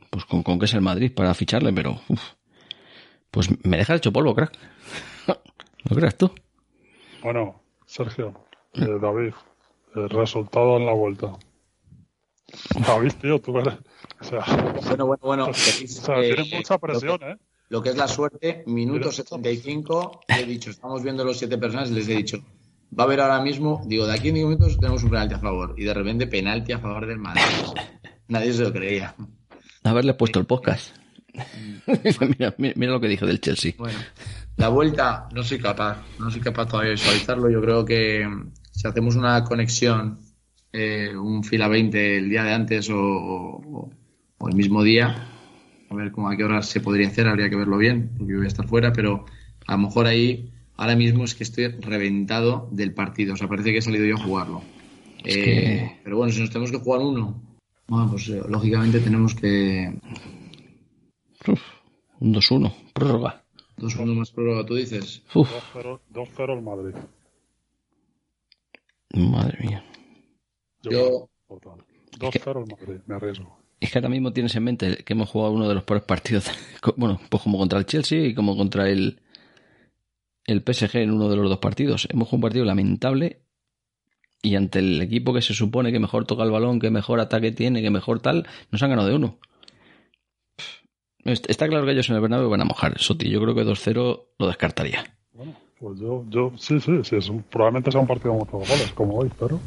pues 0.09 0.23
con, 0.25 0.41
con 0.41 0.57
que 0.57 0.65
es 0.65 0.73
el 0.73 0.81
Madrid 0.81 1.11
para 1.13 1.33
ficharle, 1.33 1.73
pero 1.73 1.99
uf. 2.07 2.21
pues 3.29 3.49
me 3.65 3.77
deja 3.77 3.95
hecho 3.95 4.13
polvo, 4.13 4.33
crack. 4.33 4.57
¿No 5.27 5.95
creas 5.95 6.17
tú? 6.17 6.31
Bueno, 7.21 7.61
Sergio, 7.85 8.33
eh, 8.73 8.87
David, 9.01 9.33
el 9.95 10.09
resultado 10.09 10.77
en 10.77 10.85
la 10.85 10.93
vuelta. 10.93 11.33
David, 12.87 13.11
tío, 13.21 13.39
tú 13.39 13.57
eres. 13.59 13.75
O 14.21 14.23
sea, 14.23 14.39
Bueno, 14.87 15.05
bueno, 15.05 15.21
bueno. 15.23 15.45
o 15.47 15.53
sea, 15.53 16.19
eh, 16.21 16.33
tienes 16.35 16.53
mucha 16.53 16.73
lo 16.75 16.79
que- 16.79 16.87
presión, 16.87 17.19
¿eh? 17.23 17.37
Lo 17.69 17.83
que 17.83 17.89
es 17.89 17.97
la 17.97 18.07
suerte, 18.07 18.63
minuto 18.65 19.11
75, 19.11 20.21
he 20.27 20.43
dicho, 20.45 20.71
estamos 20.71 21.03
viendo 21.03 21.23
los 21.23 21.37
siete 21.37 21.57
personas 21.59 21.91
y 21.91 21.93
les 21.93 22.07
he 22.09 22.15
dicho, 22.15 22.39
va 22.97 23.03
a 23.03 23.05
haber 23.05 23.21
ahora 23.21 23.39
mismo, 23.41 23.83
digo, 23.85 24.07
de 24.07 24.13
aquí 24.13 24.29
en 24.29 24.35
10 24.35 24.47
minutos 24.47 24.77
tenemos 24.79 25.03
un 25.03 25.11
penalti 25.11 25.35
a 25.35 25.39
favor. 25.39 25.75
Y 25.77 25.83
de 25.83 25.93
repente 25.93 26.25
penalti 26.25 26.71
a 26.71 26.79
favor 26.79 27.05
del 27.05 27.19
Madrid. 27.19 27.43
Nadie 28.27 28.53
se 28.53 28.63
lo 28.63 28.73
creía. 28.73 29.15
Haberle 29.83 30.15
puesto 30.15 30.39
el 30.39 30.45
podcast. 30.45 30.95
Mira, 31.87 32.53
mira, 32.57 32.73
mira 32.75 32.91
lo 32.91 32.99
que 32.99 33.07
dijo 33.07 33.25
del 33.25 33.39
Chelsea. 33.39 33.73
Bueno, 33.77 33.97
la 34.57 34.69
vuelta 34.69 35.29
no 35.33 35.43
soy 35.43 35.59
capaz, 35.59 35.97
no 36.19 36.29
soy 36.31 36.41
capaz 36.41 36.65
todavía 36.67 36.89
de 36.89 36.95
visualizarlo. 36.95 37.49
Yo 37.49 37.61
creo 37.61 37.85
que 37.85 38.27
si 38.71 38.87
hacemos 38.87 39.15
una 39.15 39.43
conexión, 39.43 40.19
eh, 40.73 41.15
un 41.15 41.43
fila 41.43 41.67
20 41.67 42.17
el 42.17 42.29
día 42.29 42.43
de 42.43 42.53
antes 42.53 42.89
o, 42.89 42.97
o- 42.99 43.89
o 44.37 44.47
el 44.47 44.55
mismo 44.55 44.83
día, 44.83 45.27
a 45.89 45.95
ver 45.95 46.11
cómo 46.11 46.29
a 46.29 46.37
qué 46.37 46.43
hora 46.43 46.61
se 46.61 46.79
podría 46.79 47.07
hacer, 47.07 47.27
habría 47.27 47.49
que 47.49 47.55
verlo 47.55 47.77
bien, 47.77 48.11
porque 48.17 48.31
yo 48.33 48.37
voy 48.39 48.45
a 48.45 48.49
estar 48.49 48.67
fuera, 48.67 48.93
pero 48.93 49.25
a 49.67 49.71
lo 49.73 49.77
mejor 49.79 50.05
ahí, 50.07 50.51
ahora 50.77 50.95
mismo 50.95 51.23
es 51.25 51.35
que 51.35 51.43
estoy 51.43 51.67
reventado 51.67 52.69
del 52.71 52.93
partido, 52.93 53.33
o 53.33 53.37
sea, 53.37 53.47
parece 53.47 53.71
que 53.71 53.79
he 53.79 53.81
salido 53.81 54.05
yo 54.05 54.15
a 54.15 54.23
jugarlo. 54.23 54.61
Es 55.23 55.35
Eh, 55.35 55.43
que- 55.43 55.99
Pero 56.03 56.17
bueno, 56.17 56.31
si 56.31 56.39
nos 56.39 56.49
tenemos 56.49 56.71
que 56.71 56.77
jugar 56.77 57.01
uno, 57.01 57.41
bueno, 57.87 58.09
pues 58.11 58.29
eh, 58.29 58.41
lógicamente 58.47 58.99
tenemos 58.99 59.33
que... 59.35 59.93
Uf, 61.47 61.61
un 62.19 62.33
2-1, 62.33 62.73
prórroga. 62.93 63.43
Dos 63.77 63.93
segundos 63.93 64.15
más 64.17 64.31
prórroga, 64.31 64.65
tú 64.65 64.75
dices. 64.75 65.23
Uf, 65.33 65.49
2-0 65.73 65.99
2-0 66.13 66.53
el 66.53 66.61
Madrid. 66.61 66.95
madre 69.15 69.57
mía. 69.67 69.83
Yo- 70.83 71.29
Total. 71.47 71.83
2-0 72.19 72.59
el 72.63 72.67
Madrid, 72.67 73.01
me 73.07 73.15
arriesgo. 73.15 73.59
Es 73.79 73.91
que 73.91 73.97
ahora 73.97 74.09
mismo 74.09 74.33
tienes 74.33 74.53
en 74.55 74.63
mente 74.63 74.97
que 75.03 75.13
hemos 75.13 75.29
jugado 75.29 75.53
uno 75.53 75.67
de 75.67 75.73
los 75.75 75.83
peores 75.83 76.03
partidos. 76.05 76.45
Bueno, 76.97 77.19
pues 77.29 77.43
como 77.43 77.57
contra 77.57 77.79
el 77.79 77.85
Chelsea 77.85 78.25
y 78.25 78.33
como 78.35 78.55
contra 78.57 78.89
el, 78.89 79.21
el 80.45 80.61
PSG 80.61 80.97
en 80.97 81.11
uno 81.11 81.29
de 81.29 81.35
los 81.37 81.49
dos 81.49 81.59
partidos. 81.59 82.07
Hemos 82.11 82.27
jugado 82.27 82.37
un 82.37 82.41
partido 82.41 82.65
lamentable 82.65 83.41
y 84.41 84.55
ante 84.55 84.79
el 84.79 85.01
equipo 85.01 85.33
que 85.33 85.41
se 85.41 85.53
supone 85.53 85.91
que 85.91 85.99
mejor 85.99 86.25
toca 86.25 86.43
el 86.43 86.51
balón, 86.51 86.79
que 86.79 86.89
mejor 86.89 87.19
ataque 87.19 87.51
tiene, 87.51 87.81
que 87.81 87.89
mejor 87.89 88.19
tal, 88.21 88.47
nos 88.71 88.81
han 88.83 88.89
ganado 88.91 89.07
de 89.09 89.15
uno. 89.15 89.37
Est- 91.25 91.49
Está 91.49 91.67
claro 91.67 91.85
que 91.85 91.91
ellos 91.91 92.09
en 92.09 92.15
el 92.15 92.21
Bernabéu 92.21 92.49
van 92.49 92.61
a 92.61 92.65
mojar. 92.65 92.97
Soti, 92.99 93.29
yo 93.29 93.41
creo 93.41 93.55
que 93.55 93.63
2-0 93.65 94.27
lo 94.37 94.47
descartaría. 94.47 95.03
Bueno, 95.33 95.55
pues 95.79 95.99
yo, 95.99 96.25
yo 96.29 96.51
sí, 96.57 96.79
sí, 96.79 96.99
sí, 97.03 97.15
es 97.17 97.29
un- 97.29 97.43
probablemente 97.43 97.91
sea 97.91 98.01
un 98.01 98.07
partido 98.07 98.31
de 98.33 98.39
muchos 98.39 98.53
goles, 98.69 98.91
como 98.93 99.17
hoy, 99.17 99.29
pero. 99.39 99.59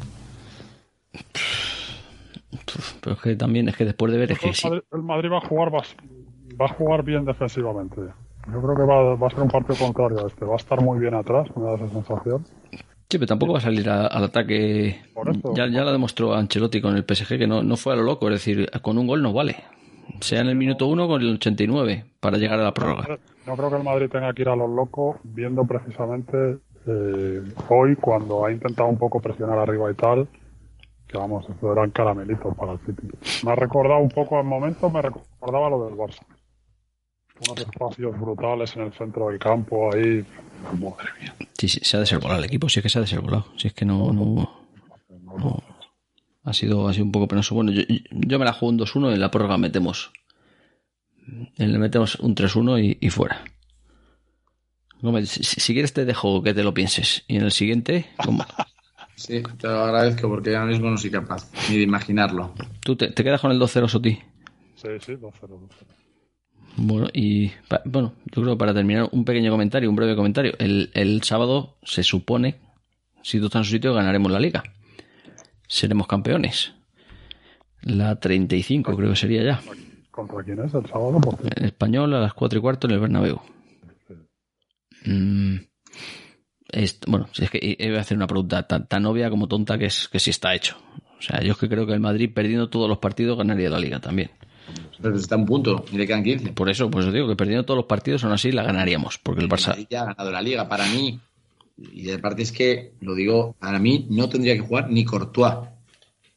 Pero 3.03 3.15
es 3.15 3.21
que 3.21 3.35
también, 3.35 3.67
es 3.67 3.75
que 3.75 3.85
después 3.85 4.11
de 4.11 4.17
ver, 4.17 4.31
es 4.31 4.39
que 4.39 4.47
el, 4.47 4.55
sí. 4.55 4.67
Madrid, 4.67 4.83
el 4.93 5.03
Madrid 5.03 5.29
va 5.31 5.37
a 5.39 5.47
jugar 5.47 5.71
va 5.71 6.65
a 6.65 6.69
jugar 6.69 7.03
bien 7.03 7.25
defensivamente. 7.25 7.99
Yo 8.51 8.61
creo 8.61 8.75
que 8.75 8.83
va, 8.83 9.15
va 9.15 9.27
a 9.27 9.29
ser 9.29 9.41
un 9.41 9.49
partido 9.49 9.75
contrario 9.75 10.23
a 10.23 10.27
este. 10.27 10.45
Va 10.45 10.53
a 10.53 10.57
estar 10.57 10.81
muy 10.81 10.99
bien 10.99 11.13
atrás, 11.13 11.47
me 11.55 11.63
da 11.63 11.75
esa 11.75 11.89
sensación. 11.89 12.45
Sí, 13.09 13.17
pero 13.19 13.27
tampoco 13.27 13.53
va 13.53 13.59
a 13.59 13.61
salir 13.61 13.89
a- 13.89 14.07
al 14.07 14.23
ataque. 14.23 15.01
Por 15.13 15.29
eso. 15.29 15.53
Ya, 15.55 15.67
ya 15.67 15.83
lo 15.83 15.91
demostró 15.91 16.33
Ancelotti 16.33 16.81
con 16.81 16.95
el 16.95 17.03
PSG, 17.05 17.37
que 17.37 17.47
no, 17.47 17.61
no 17.61 17.77
fue 17.77 17.93
a 17.93 17.95
lo 17.95 18.03
loco. 18.03 18.27
Es 18.29 18.35
decir, 18.35 18.69
con 18.81 18.97
un 18.97 19.05
gol 19.07 19.21
no 19.21 19.33
vale. 19.33 19.57
Sea 20.21 20.41
en 20.41 20.47
el 20.47 20.55
minuto 20.55 20.87
1 20.87 21.07
con 21.07 21.21
el 21.21 21.35
89 21.35 22.05
para 22.19 22.37
llegar 22.37 22.59
a 22.59 22.63
la 22.63 22.73
prórroga. 22.73 23.19
No 23.45 23.55
creo 23.57 23.69
que 23.69 23.77
el 23.77 23.83
Madrid 23.83 24.09
tenga 24.09 24.33
que 24.33 24.41
ir 24.43 24.49
a 24.49 24.55
los 24.55 24.69
locos 24.69 25.17
viendo 25.23 25.65
precisamente 25.65 26.57
eh, 26.87 27.41
hoy 27.69 27.95
cuando 27.95 28.45
ha 28.45 28.51
intentado 28.51 28.89
un 28.89 28.97
poco 28.97 29.19
presionar 29.21 29.57
arriba 29.59 29.89
y 29.91 29.93
tal. 29.95 30.27
Que 31.13 31.19
vamos, 31.19 31.45
eso 31.47 31.71
eran 31.71 31.91
caramelitos 31.91 32.55
para 32.57 32.71
el 32.71 32.79
City. 32.79 33.07
Me 33.43 33.51
ha 33.51 33.55
recordado 33.55 33.99
un 33.99 34.09
poco 34.09 34.39
al 34.39 34.45
momento, 34.45 34.89
me 34.89 34.99
recordaba 34.99 35.69
lo 35.69 35.85
del 35.85 35.93
Barça. 35.93 36.25
Unos 37.47 37.59
espacios 37.59 38.19
brutales 38.19 38.75
en 38.75 38.81
el 38.81 38.93
centro 38.93 39.27
del 39.27 39.37
campo 39.37 39.93
ahí. 39.93 40.25
Madre 40.73 41.09
mía. 41.21 41.35
Sí, 41.55 41.67
sí, 41.67 41.81
se 41.83 41.97
ha 41.97 41.99
desarbolado 41.99 42.39
el 42.39 42.45
equipo. 42.45 42.67
Si 42.67 42.79
es 42.79 42.83
que 42.83 42.89
se 42.89 42.97
ha 42.97 43.01
desarbolado. 43.01 43.45
Si 43.57 43.67
es 43.67 43.73
que 43.75 43.85
no. 43.85 44.11
no, 44.11 44.65
no. 45.37 45.63
Ha, 46.45 46.53
sido, 46.53 46.87
ha 46.87 46.93
sido 46.93 47.05
un 47.05 47.11
poco 47.11 47.27
penoso. 47.27 47.53
Bueno, 47.53 47.71
yo, 47.71 47.83
yo 48.09 48.39
me 48.39 48.45
la 48.45 48.53
juego 48.53 48.71
un 48.71 48.79
2-1 48.79 49.11
y 49.11 49.13
en 49.13 49.19
la 49.19 49.29
prórroga 49.29 49.59
metemos. 49.59 50.11
Le 51.57 51.77
metemos 51.77 52.15
un 52.15 52.33
3-1 52.33 52.83
y, 52.83 53.05
y 53.05 53.09
fuera. 53.11 53.43
Si, 55.25 55.43
si 55.43 55.73
quieres 55.73 55.93
te 55.93 56.05
dejo 56.05 56.41
que 56.41 56.55
te 56.55 56.63
lo 56.63 56.73
pienses. 56.73 57.23
Y 57.27 57.35
en 57.35 57.43
el 57.43 57.51
siguiente, 57.51 58.07
como, 58.17 58.45
Sí, 59.15 59.41
te 59.59 59.67
lo 59.67 59.83
agradezco 59.83 60.27
porque 60.27 60.55
ahora 60.55 60.71
mismo 60.71 60.89
no 60.89 60.97
soy 60.97 61.11
capaz 61.11 61.49
ni 61.69 61.77
de 61.77 61.83
imaginarlo. 61.83 62.53
tú 62.81 62.95
te, 62.95 63.09
te 63.11 63.23
quedas 63.23 63.39
con 63.41 63.51
el 63.51 63.59
2-0, 63.59 63.87
Soti. 63.87 64.11
Sí, 64.75 64.87
sí, 64.99 65.13
2-0. 65.13 65.31
2-0. 65.41 65.67
Bueno, 66.75 67.07
y 67.13 67.49
pa- 67.67 67.81
bueno, 67.85 68.13
yo 68.25 68.41
creo 68.41 68.55
que 68.55 68.59
para 68.59 68.73
terminar 68.73 69.07
un 69.11 69.23
pequeño 69.23 69.51
comentario, 69.51 69.89
un 69.89 69.95
breve 69.95 70.15
comentario. 70.15 70.53
El, 70.57 70.89
el 70.95 71.21
sábado 71.23 71.77
se 71.83 72.01
supone, 72.03 72.55
si 73.21 73.39
tú 73.39 73.45
estás 73.45 73.59
en 73.61 73.65
su 73.65 73.71
sitio, 73.71 73.93
ganaremos 73.93 74.31
la 74.31 74.39
liga. 74.39 74.63
Seremos 75.67 76.07
campeones. 76.07 76.73
La 77.83 78.19
35 78.19 78.95
creo 78.95 79.09
que 79.11 79.15
sería 79.15 79.43
ya. 79.43 79.61
¿Contra 80.09 80.43
quién 80.43 80.59
es 80.63 80.73
el 80.73 80.85
sábado? 80.87 81.19
El 81.55 81.65
español 81.65 82.13
a 82.15 82.19
las 82.19 82.33
4 82.33 82.57
y 82.57 82.61
cuarto 82.61 82.87
en 82.87 82.93
el 82.93 82.99
Bernabéu. 82.99 83.39
Mm, 85.05 85.57
es- 86.73 86.99
bueno, 87.07 87.27
si 87.31 87.43
es 87.45 87.49
que 87.49 87.75
voy 87.79 87.95
a 87.97 88.01
hacer 88.01 88.17
una 88.17 88.27
pregunta 88.27 88.63
tan, 88.67 88.87
tan 88.87 89.05
obvia 89.05 89.29
como 89.29 89.47
tonta 89.47 89.77
que 89.77 89.85
es 89.85 90.07
que 90.09 90.19
sí 90.19 90.29
está 90.29 90.53
hecho. 90.55 90.75
O 91.17 91.21
sea, 91.21 91.41
yo 91.41 91.53
es 91.53 91.57
que 91.57 91.69
creo 91.69 91.85
que 91.87 91.93
el 91.93 91.99
Madrid 92.01 92.29
perdiendo 92.33 92.69
todos 92.69 92.89
los 92.89 92.97
partidos 92.97 93.37
ganaría 93.37 93.69
la 93.69 93.79
liga 93.79 93.99
también. 93.99 94.31
Pero 95.01 95.15
está 95.15 95.35
un 95.35 95.45
punto 95.45 95.85
y 95.91 95.97
le 95.97 96.07
quedan 96.07 96.23
15. 96.23 96.51
Por 96.53 96.69
eso, 96.69 96.89
pues 96.91 97.05
os 97.05 97.13
digo 97.13 97.27
que 97.27 97.35
perdiendo 97.35 97.63
todos 97.65 97.77
los 97.77 97.85
partidos 97.85 98.23
aún 98.23 98.33
así 98.33 98.51
la 98.51 98.63
ganaríamos, 98.63 99.17
porque 99.19 99.41
el 99.41 99.49
Barça 99.49 99.69
Madrid 99.69 99.87
ya 99.89 100.01
ha 100.01 100.05
ganado 100.07 100.31
la 100.31 100.41
liga. 100.41 100.67
Para 100.67 100.85
mí, 100.87 101.19
y 101.93 102.09
aparte 102.11 102.41
es 102.43 102.51
que, 102.51 102.93
lo 103.01 103.13
digo, 103.15 103.55
para 103.59 103.79
mí 103.79 104.05
no 104.09 104.27
tendría 104.29 104.53
que 104.55 104.61
jugar 104.61 104.89
ni 104.89 105.03
Courtois. 105.05 105.69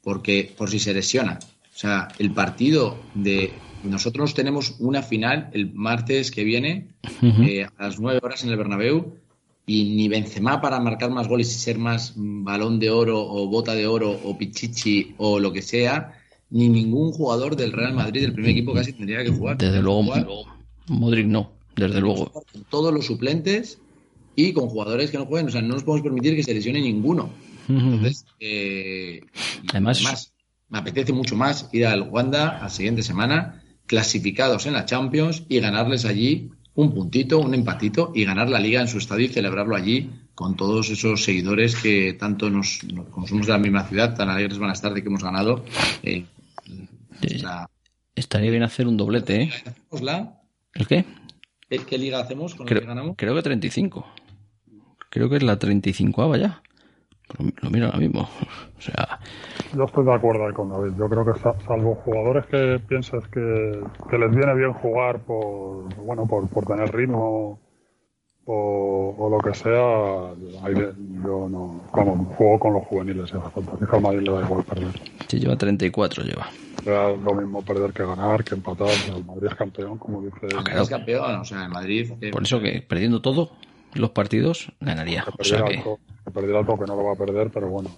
porque 0.03 0.53
por 0.57 0.71
si 0.71 0.79
se 0.79 0.95
lesiona. 0.95 1.39
O 1.75 1.79
sea, 1.79 2.09
el 2.19 2.31
partido 2.31 2.97
de 3.15 3.53
nosotros 3.85 4.35
tenemos 4.35 4.77
una 4.79 5.03
final 5.03 5.51
el 5.53 5.73
martes 5.75 6.31
que 6.31 6.45
viene 6.45 6.89
eh, 7.23 7.65
a 7.77 7.83
las 7.83 7.99
9 8.01 8.21
horas 8.23 8.43
en 8.45 8.51
el 8.51 8.57
Bernabéu 8.57 9.17
y 9.67 9.97
ni 9.97 10.09
Benzema 10.09 10.61
para 10.61 10.79
marcar 10.79 11.11
más 11.11 11.27
goles 11.27 11.55
y 11.55 11.59
ser 11.59 11.77
más 11.77 12.13
balón 12.17 12.79
de 12.79 12.91
oro 12.91 13.21
o 13.21 13.49
bota 13.49 13.75
de 13.75 13.87
oro 13.89 14.13
o 14.25 14.39
pichichi 14.39 15.15
o 15.19 15.41
lo 15.41 15.53
que 15.53 15.61
sea, 15.61 16.13
ni 16.51 16.69
ningún 16.69 17.11
jugador 17.13 17.57
del 17.57 17.73
Real 17.73 17.93
Madrid 17.93 18.23
del 18.23 18.33
primer 18.33 18.53
equipo 18.53 18.73
casi 18.73 18.93
tendría 18.93 19.25
que 19.25 19.31
jugar. 19.31 19.59
Desde 19.59 19.83
luego, 19.83 20.05
Modric 20.87 21.27
no, 21.27 21.51
desde 21.75 22.01
luego. 22.01 22.33
Todos 22.71 22.95
los 22.95 23.07
suplentes 23.07 23.81
y 24.37 24.53
con 24.53 24.69
jugadores 24.69 25.11
que 25.11 25.19
no 25.19 25.27
jueguen, 25.27 25.49
o 25.49 25.51
sea, 25.51 25.63
no 25.63 25.75
nos 25.75 25.83
podemos 25.83 26.05
permitir 26.05 26.37
que 26.37 26.45
se 26.45 26.55
lesione 26.55 26.81
ninguno. 26.81 27.31
Entonces, 27.69 28.25
eh, 28.39 29.21
además, 29.71 30.33
me 30.69 30.79
apetece 30.79 31.13
mucho 31.13 31.35
más 31.35 31.69
ir 31.73 31.87
al 31.87 32.03
Wanda 32.03 32.61
la 32.63 32.69
siguiente 32.69 33.03
semana, 33.03 33.65
clasificados 33.87 34.67
en 34.67 34.75
la 34.75 34.85
Champions 34.85 35.43
y 35.49 35.59
ganarles 35.59 36.05
allí 36.05 36.51
un 36.77 36.95
puntito, 36.95 37.39
un 37.39 37.55
empatito 37.55 38.13
y 38.15 38.25
ganar 38.25 38.49
la 38.49 38.61
liga 38.61 38.81
en 38.81 38.89
su 38.89 38.99
estadio 38.99 39.27
y 39.27 39.29
celebrarlo 39.29 39.75
allí 39.75 40.11
con 40.35 40.57
todos 40.57 40.91
esos 40.91 41.25
seguidores 41.25 41.75
que 41.77 42.13
tanto 42.13 42.51
nos, 42.51 42.81
como 43.11 43.27
somos 43.27 43.47
de 43.47 43.53
la 43.53 43.59
misma 43.59 43.85
ciudad, 43.85 44.15
tan 44.15 44.29
alegres 44.29 44.59
van 44.59 44.71
a 44.71 44.75
estar 44.75 44.93
de 44.93 45.03
que 45.03 45.09
hemos 45.09 45.25
ganado. 45.25 45.65
Eh, 46.03 46.25
Estaría 48.15 48.51
bien 48.51 48.63
hacer 48.63 48.87
un 48.87 48.97
doblete, 48.97 49.43
¿eh? 49.43 49.51
¿El 50.75 50.87
qué? 50.87 51.05
¿Qué, 51.69 51.99
liga 51.99 52.21
hacemos 52.21 52.55
con 52.55 52.67
creo, 52.67 52.81
que 52.81 52.87
ganamos? 52.87 53.15
Creo 53.17 53.35
que 53.35 53.43
35. 53.43 54.07
Creo 55.11 55.29
que 55.29 55.37
es 55.37 55.43
la 55.43 55.59
35 55.59 56.37
ya. 56.37 56.63
Lo, 57.63 57.71
miro 57.71 57.87
ahora 57.87 57.99
mismo. 57.99 58.29
O 58.79 58.81
sea. 58.81 59.19
Yo 59.75 59.85
estoy 59.85 60.05
de 60.05 60.15
acuerdo 60.15 60.53
con 60.55 60.71
David. 60.71 60.93
Yo 60.99 61.09
creo 61.09 61.25
que 61.25 61.41
salvo 61.41 61.97
jugadores 61.97 62.47
que 62.47 62.81
pienses 62.87 63.27
que, 63.29 63.83
que 64.11 64.19
les 64.19 64.31
viene 64.31 64.55
bien 64.55 64.73
jugar 64.73 65.19
por 65.21 65.95
bueno 65.97 66.27
por, 66.27 66.49
por 66.49 66.65
tener 66.67 66.95
ritmo 66.95 67.59
o, 68.49 69.29
lo 69.29 69.39
que 69.39 69.57
sea, 69.57 69.73
yo 69.73 71.49
no. 71.49 71.83
Como 71.91 72.25
juego 72.37 72.59
con 72.61 72.75
los 72.75 72.85
juveniles, 72.85 73.29
si 73.31 73.37
hace 73.37 73.51
falta. 73.51 73.77
Fija 73.77 73.99
Madrid 73.99 74.21
le 74.21 74.33
da 74.33 74.43
igual 74.43 74.63
perder. 74.63 75.01
Sí, 75.27 75.41
lleva 75.41 75.57
34, 75.57 76.23
lleva. 76.23 76.49
Lo 76.85 77.35
mismo 77.35 77.63
perder 77.63 77.93
que 77.93 78.05
ganar, 78.05 78.45
que 78.45 78.55
empatar. 78.55 78.89
El 79.09 79.25
Madrid 79.25 79.49
es 79.51 79.55
campeón, 79.57 79.99
como 79.99 80.23
dice. 80.23 80.47
No, 80.55 80.83
es 80.83 80.89
campeón, 80.89 81.41
o 81.41 81.45
sea, 81.45 81.65
el 81.65 81.71
Madrid. 81.71 82.13
Eh, 82.21 82.31
por 82.31 82.45
eso 82.45 82.61
que 82.61 82.85
perdiendo 82.89 83.21
todo 83.21 83.51
los 83.95 84.11
partidos, 84.11 84.71
ganaría. 84.81 85.25
o 85.39 85.43
sea 85.45 85.65
que... 85.65 85.83
perder 86.37 86.57
algo 86.57 86.79
que 86.79 86.85
no 86.85 86.97
lo 86.97 87.05
va 87.05 87.13
a 87.13 87.17
perder, 87.17 87.51
pero 87.51 87.69
bueno. 87.69 87.91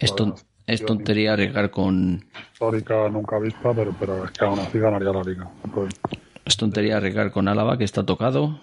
Esto, 0.00 0.34
es 0.66 0.84
tontería 0.84 1.32
arriesgar 1.32 1.70
con. 1.70 2.24
Histórica 2.52 3.08
nunca 3.08 3.38
vista, 3.38 3.72
pero, 3.72 3.94
pero 3.98 4.24
es 4.24 4.30
que 4.32 4.44
aún 4.44 4.58
así 4.58 4.78
ganaría 4.78 5.12
la 5.12 5.22
liga. 5.22 5.48
Es 6.44 6.56
tontería 6.56 6.98
arriesgar 6.98 7.30
con 7.32 7.48
Álava, 7.48 7.78
que 7.78 7.84
está 7.84 8.04
tocado. 8.04 8.60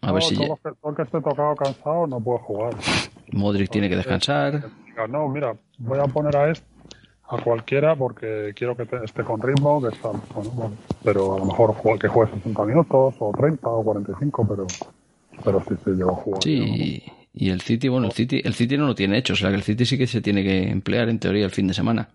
A 0.00 0.12
ver 0.12 0.22
si. 0.22 0.34
Todo 0.34 0.58
que, 0.62 0.96
que 0.96 1.02
esté 1.02 1.20
tocado 1.20 1.54
cansado 1.54 2.06
no 2.06 2.20
puede 2.20 2.40
jugar. 2.40 2.74
Modric 3.32 3.70
tiene 3.70 3.88
que 3.88 3.96
descansar. 3.96 4.64
No, 5.08 5.28
mira, 5.28 5.54
voy 5.78 5.98
a 5.98 6.04
poner 6.04 6.36
a 6.36 6.50
este 6.50 6.66
a 7.28 7.42
cualquiera 7.42 7.96
porque 7.96 8.52
quiero 8.54 8.76
que 8.76 8.86
esté 9.04 9.24
con 9.24 9.40
ritmo, 9.40 9.80
que 9.80 9.88
está, 9.88 10.10
bueno, 10.34 10.72
pero 11.02 11.36
a 11.36 11.38
lo 11.38 11.46
mejor 11.46 11.74
que 11.98 12.06
juegue 12.06 12.30
60 12.34 12.64
minutos 12.64 13.14
o 13.18 13.32
30 13.34 13.68
o 13.68 13.82
45, 13.82 14.46
pero 14.46 14.66
pero 15.42 15.62
sí 15.66 15.74
se 15.82 15.90
llegó 15.92 16.10
a 16.10 16.16
jugar. 16.16 16.42
Sí, 16.42 17.02
y 17.34 17.50
el 17.50 17.60
City, 17.60 17.88
bueno, 17.88 18.06
el 18.06 18.12
City, 18.12 18.40
el 18.44 18.54
City 18.54 18.76
no 18.76 18.86
lo 18.86 18.94
tiene 18.94 19.18
hecho, 19.18 19.32
o 19.32 19.36
sea 19.36 19.50
que 19.50 19.56
el 19.56 19.62
City 19.62 19.84
sí 19.84 19.98
que 19.98 20.06
se 20.06 20.20
tiene 20.20 20.42
que 20.42 20.68
emplear 20.70 21.08
en 21.08 21.18
teoría 21.18 21.44
el 21.44 21.50
fin 21.50 21.66
de 21.66 21.74
semana. 21.74 22.08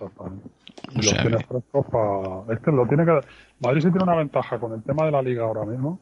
O 0.00 1.02
sea, 1.02 1.22
tiene 1.22 1.38
para... 1.46 2.54
Este 2.54 2.72
lo 2.72 2.86
tiene 2.86 3.04
que... 3.04 3.20
Madrid 3.60 3.80
sí 3.82 3.90
tiene 3.90 4.04
una 4.04 4.16
ventaja 4.16 4.58
con 4.58 4.72
el 4.72 4.82
tema 4.82 5.04
de 5.06 5.12
la 5.12 5.22
liga 5.22 5.44
ahora 5.44 5.64
mismo, 5.64 6.00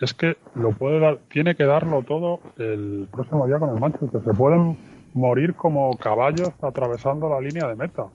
es 0.00 0.14
que 0.14 0.36
lo 0.54 0.72
puede 0.72 1.00
dar, 1.00 1.18
tiene 1.30 1.54
que 1.54 1.64
darlo 1.64 2.02
todo 2.02 2.40
el 2.56 3.08
próximo 3.10 3.46
día 3.46 3.58
con 3.58 3.70
el 3.70 3.80
Manchester. 3.80 4.22
Se 4.24 4.32
pueden 4.32 4.78
morir 5.14 5.54
como 5.54 5.96
caballos 5.96 6.52
atravesando 6.62 7.28
la 7.28 7.40
línea 7.40 7.66
de 7.66 7.74
meta. 7.74 8.06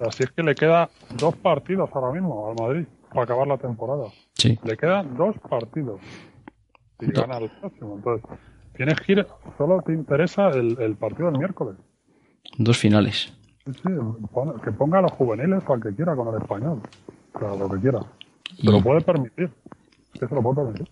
Así 0.00 0.24
es 0.24 0.30
que 0.32 0.42
le 0.42 0.54
queda 0.54 0.90
dos 1.16 1.36
partidos 1.36 1.90
ahora 1.92 2.12
mismo 2.12 2.48
al 2.50 2.56
Madrid 2.60 2.86
para 3.10 3.22
acabar 3.22 3.46
la 3.46 3.56
temporada. 3.56 4.04
Sí. 4.34 4.58
Le 4.64 4.76
quedan 4.76 5.16
dos 5.16 5.36
partidos. 5.48 6.00
Y 7.00 7.06
gana 7.12 7.38
el 7.38 7.50
próximo. 7.50 7.96
Entonces, 7.96 8.28
tienes 8.76 9.00
que 9.00 9.12
ir, 9.12 9.26
solo 9.58 9.82
te 9.82 9.92
interesa 9.92 10.48
el, 10.50 10.96
partido 10.96 11.30
del 11.30 11.38
miércoles. 11.38 11.76
Dos 12.58 12.78
finales. 12.78 13.32
Sí, 13.64 13.72
sí, 13.72 13.90
que 14.64 14.72
ponga 14.72 14.98
a 14.98 15.02
los 15.02 15.12
juveniles 15.12 15.62
al 15.68 15.82
que 15.82 15.94
quiera 15.94 16.14
con 16.14 16.28
el 16.28 16.40
español. 16.40 16.80
O 17.34 17.38
sea, 17.38 17.54
lo 17.56 17.68
que 17.68 17.80
quiera. 17.80 18.00
Se 18.56 18.70
lo 18.70 18.80
puede 18.80 19.00
permitir. 19.00 19.50
Se 20.14 20.34
lo 20.34 20.42
puede 20.42 20.72
permitir. 20.72 20.88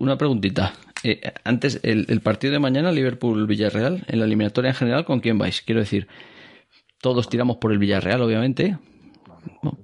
Una 0.00 0.16
preguntita. 0.16 0.72
Eh, 1.04 1.20
antes, 1.44 1.80
el, 1.82 2.20
partido 2.20 2.52
de 2.52 2.58
mañana, 2.58 2.90
Liverpool-Villarreal, 2.90 4.04
en 4.08 4.18
la 4.18 4.24
eliminatoria 4.24 4.70
en 4.70 4.74
general, 4.74 5.04
¿con 5.04 5.20
quién 5.20 5.38
vais? 5.38 5.62
Quiero 5.62 5.80
decir, 5.80 6.08
todos 7.00 7.28
tiramos 7.28 7.58
por 7.58 7.72
el 7.72 7.78
Villarreal, 7.78 8.22
obviamente. 8.22 8.78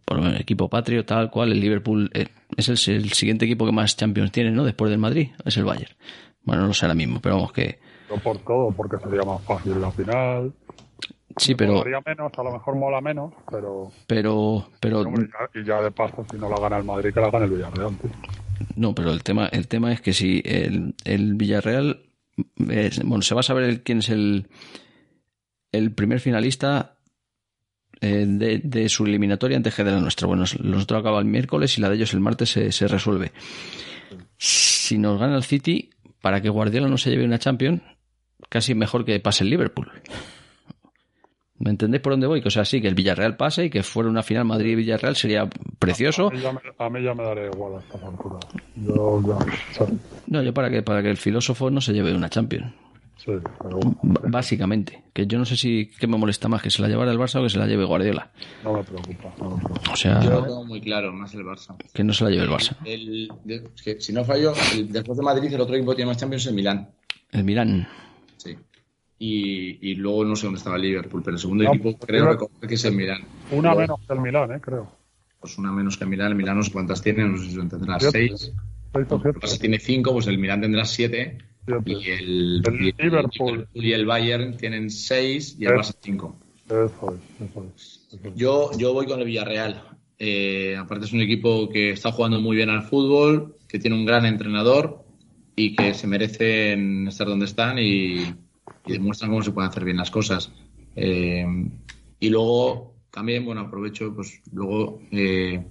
Por 0.04 0.18
el 0.18 0.36
equipo 0.40 0.68
patrio, 0.68 1.04
tal 1.04 1.30
cual. 1.30 1.52
El 1.52 1.60
Liverpool 1.60 2.10
eh, 2.14 2.28
es 2.56 2.68
el, 2.68 2.96
el, 2.96 3.12
siguiente 3.12 3.44
equipo 3.44 3.66
que 3.66 3.72
más 3.72 3.96
Champions 3.96 4.32
tiene, 4.32 4.50
¿no? 4.50 4.64
Después 4.64 4.90
del 4.90 4.98
Madrid. 4.98 5.28
Es 5.44 5.56
el 5.56 5.64
Bayern. 5.64 5.94
Bueno, 6.44 6.62
no 6.62 6.68
lo 6.68 6.74
sé 6.74 6.86
ahora 6.86 6.94
mismo, 6.94 7.20
pero 7.20 7.36
vamos 7.36 7.52
que. 7.52 7.78
No 8.10 8.16
por 8.18 8.38
todo, 8.38 8.70
porque 8.72 8.98
sería 8.98 9.22
más 9.22 9.42
fácil 9.42 9.80
la 9.80 9.90
final. 9.90 10.52
Sí, 11.36 11.54
pero. 11.54 11.82
menos, 12.06 12.32
a 12.36 12.42
lo 12.42 12.52
mejor 12.52 12.76
mola 12.76 13.00
menos, 13.00 13.32
pero. 13.50 13.90
Pero. 14.06 14.68
pero... 14.80 15.04
y, 15.54 15.64
ya, 15.64 15.80
de 15.80 15.90
paso, 15.90 16.24
si 16.30 16.36
no 16.38 16.48
la 16.48 16.60
gana 16.60 16.76
el 16.76 16.84
Madrid, 16.84 17.12
que 17.12 17.20
la 17.20 17.30
gane 17.30 17.46
el 17.46 17.50
Villarreal. 17.50 17.96
No, 18.76 18.94
pero 18.94 19.10
el 19.10 19.22
tema, 19.22 19.46
el 19.46 19.66
tema 19.66 19.92
es 19.92 20.00
que 20.00 20.12
si 20.12 20.42
el, 20.44 20.94
el 21.04 21.34
Villarreal. 21.34 22.02
bueno, 22.56 23.22
se 23.22 23.34
va 23.34 23.40
a 23.40 23.44
saber 23.44 23.82
quién 23.82 23.98
es 23.98 24.10
el, 24.10 24.48
el 25.72 25.92
primer 25.92 26.20
finalista 26.20 26.98
eh, 28.00 28.26
de, 28.28 28.58
de, 28.58 28.88
su 28.88 29.04
eliminatoria 29.04 29.56
antes 29.56 29.74
que 29.74 29.82
de 29.82 29.90
la 29.90 30.00
nuestra. 30.00 30.28
Bueno, 30.28 30.44
nosotros 30.62 31.00
acaba 31.00 31.18
el 31.18 31.24
miércoles 31.24 31.76
y 31.78 31.80
la 31.80 31.88
de 31.88 31.96
ellos 31.96 32.14
el 32.14 32.20
martes 32.20 32.50
se, 32.50 32.70
se 32.70 32.86
resuelve. 32.86 33.32
Si 34.36 34.98
nos 34.98 35.18
gana 35.18 35.36
el 35.36 35.44
City, 35.44 35.90
para 36.24 36.40
que 36.40 36.48
Guardiola 36.48 36.88
no 36.88 36.96
se 36.96 37.10
lleve 37.10 37.26
una 37.26 37.38
Champions, 37.38 37.82
casi 38.48 38.74
mejor 38.74 39.04
que 39.04 39.20
pase 39.20 39.44
el 39.44 39.50
Liverpool. 39.50 39.92
¿Me 41.58 41.68
entendéis 41.68 42.00
por 42.00 42.14
dónde 42.14 42.26
voy? 42.26 42.40
Que, 42.40 42.48
o 42.48 42.50
sea, 42.50 42.64
sí, 42.64 42.80
que 42.80 42.88
el 42.88 42.94
Villarreal 42.94 43.36
pase 43.36 43.66
y 43.66 43.70
que 43.70 43.82
fuera 43.82 44.08
una 44.08 44.22
final 44.22 44.46
Madrid-Villarreal 44.46 45.16
sería 45.16 45.46
precioso. 45.78 46.28
A 46.28 46.88
mí, 46.88 47.02
ya 47.02 47.14
me, 47.14 47.22
daré 47.22 47.50
igual 47.52 47.74
a 47.74 47.80
esta 47.80 48.06
altura. 48.06 48.38
Yo, 48.74 49.20
no, 50.28 50.42
yo 50.42 50.54
para 50.54 50.70
que, 50.70 50.82
para 50.82 51.02
que 51.02 51.10
el 51.10 51.18
filósofo 51.18 51.70
no 51.70 51.82
se 51.82 51.92
lleve 51.92 52.14
una 52.14 52.30
Champions. 52.30 52.72
Sí. 53.24 53.32
Básicamente. 54.02 55.02
Que 55.14 55.26
yo 55.26 55.38
no 55.38 55.46
sé 55.46 55.56
si 55.56 55.90
qué 55.98 56.06
me 56.06 56.18
molesta 56.18 56.48
más, 56.48 56.60
que 56.60 56.70
se 56.70 56.82
la 56.82 56.88
llevara 56.88 57.10
el 57.10 57.18
Barça 57.18 57.40
o 57.40 57.42
que 57.42 57.48
se 57.48 57.58
la 57.58 57.66
lleve 57.66 57.84
Guardiola. 57.84 58.30
No 58.62 58.74
me 58.74 58.84
preocupa. 58.84 59.34
No 59.38 59.56
me 59.56 59.62
preocupa. 59.62 59.92
O 59.92 59.96
sea, 59.96 60.20
yo 60.20 60.30
lo 60.30 60.42
tengo 60.42 60.64
muy 60.66 60.80
claro, 60.82 61.10
más 61.12 61.32
el 61.34 61.44
Barça. 61.44 61.74
Que 61.92 62.04
no 62.04 62.12
se 62.12 62.24
la 62.24 62.30
lleve 62.30 62.44
el 62.44 62.50
Barça. 62.50 62.76
El, 62.84 63.32
que, 63.82 63.98
si 64.00 64.12
no 64.12 64.24
fallo, 64.24 64.52
después 64.88 65.16
de 65.16 65.24
Madrid, 65.24 65.52
el 65.52 65.60
otro 65.60 65.74
equipo 65.74 65.92
que 65.92 65.96
tiene 65.96 66.10
más 66.10 66.18
Champions 66.18 66.42
es 66.42 66.48
el 66.48 66.54
Milán. 66.54 66.90
El 67.32 67.44
Milán. 67.44 67.88
Sí. 68.36 68.56
Y, 69.18 69.90
y, 69.90 69.94
luego 69.94 70.24
no 70.24 70.36
sé 70.36 70.46
dónde 70.46 70.58
estaba 70.58 70.76
el 70.76 70.82
Liverpool, 70.82 71.22
pero 71.24 71.36
el 71.36 71.40
segundo 71.40 71.64
equipo 71.64 71.96
creo 71.96 72.36
que 72.60 72.74
es 72.74 72.84
el 72.84 72.94
Milán. 72.94 73.22
Una 73.52 73.74
menos 73.74 74.00
que 74.06 74.12
el 74.12 74.20
Milán, 74.20 74.52
¿eh? 74.52 74.60
creo. 74.60 74.90
Pues 75.40 75.56
una 75.56 75.72
menos 75.72 75.96
que 75.96 76.04
el 76.04 76.10
Milán. 76.10 76.28
El 76.28 76.34
Milán 76.34 76.58
no 76.58 76.62
sé 76.62 76.72
cuántas 76.72 77.00
tiene, 77.00 77.24
no 77.24 77.38
sé 77.38 77.50
si 77.50 77.68
tendrá 77.68 77.98
seis. 78.00 78.52
El 78.92 79.06
Barça 79.08 79.58
tiene 79.58 79.78
cinco, 79.78 80.12
pues 80.12 80.26
el 80.26 80.36
Milán 80.36 80.60
tendrá 80.60 80.84
siete. 80.84 81.38
Y 81.84 82.10
el, 82.10 82.62
Liverpool 82.62 83.68
y 83.72 83.92
el 83.92 84.06
Bayern 84.06 84.56
tienen 84.56 84.90
seis 84.90 85.56
y 85.58 85.64
el 85.64 85.72
Barça 85.72 85.94
cinco. 86.00 86.38
Eso 86.66 87.14
es, 87.14 87.50
eso 87.50 87.66
es, 87.74 88.34
Yo, 88.34 88.70
yo 88.78 88.92
voy 88.92 89.06
con 89.06 89.20
el 89.20 89.26
Villarreal. 89.26 89.82
Eh, 90.18 90.76
aparte 90.78 91.06
es 91.06 91.12
un 91.12 91.20
equipo 91.20 91.68
que 91.68 91.90
está 91.90 92.12
jugando 92.12 92.40
muy 92.40 92.56
bien 92.56 92.70
al 92.70 92.82
fútbol, 92.82 93.56
que 93.68 93.78
tiene 93.78 93.96
un 93.96 94.04
gran 94.04 94.26
entrenador 94.26 95.04
y 95.56 95.74
que 95.74 95.94
se 95.94 96.06
merecen 96.06 97.08
estar 97.08 97.26
donde 97.26 97.46
están 97.46 97.78
y, 97.78 98.22
y 98.86 98.92
demuestran 98.92 99.30
cómo 99.30 99.42
se 99.42 99.52
pueden 99.52 99.70
hacer 99.70 99.84
bien 99.84 99.96
las 99.96 100.10
cosas. 100.10 100.52
Eh, 100.96 101.46
y 102.20 102.28
luego 102.30 102.94
también, 103.10 103.44
bueno, 103.44 103.62
aprovecho, 103.62 104.14
pues 104.14 104.42
luego 104.52 105.00
eh, 105.10 105.64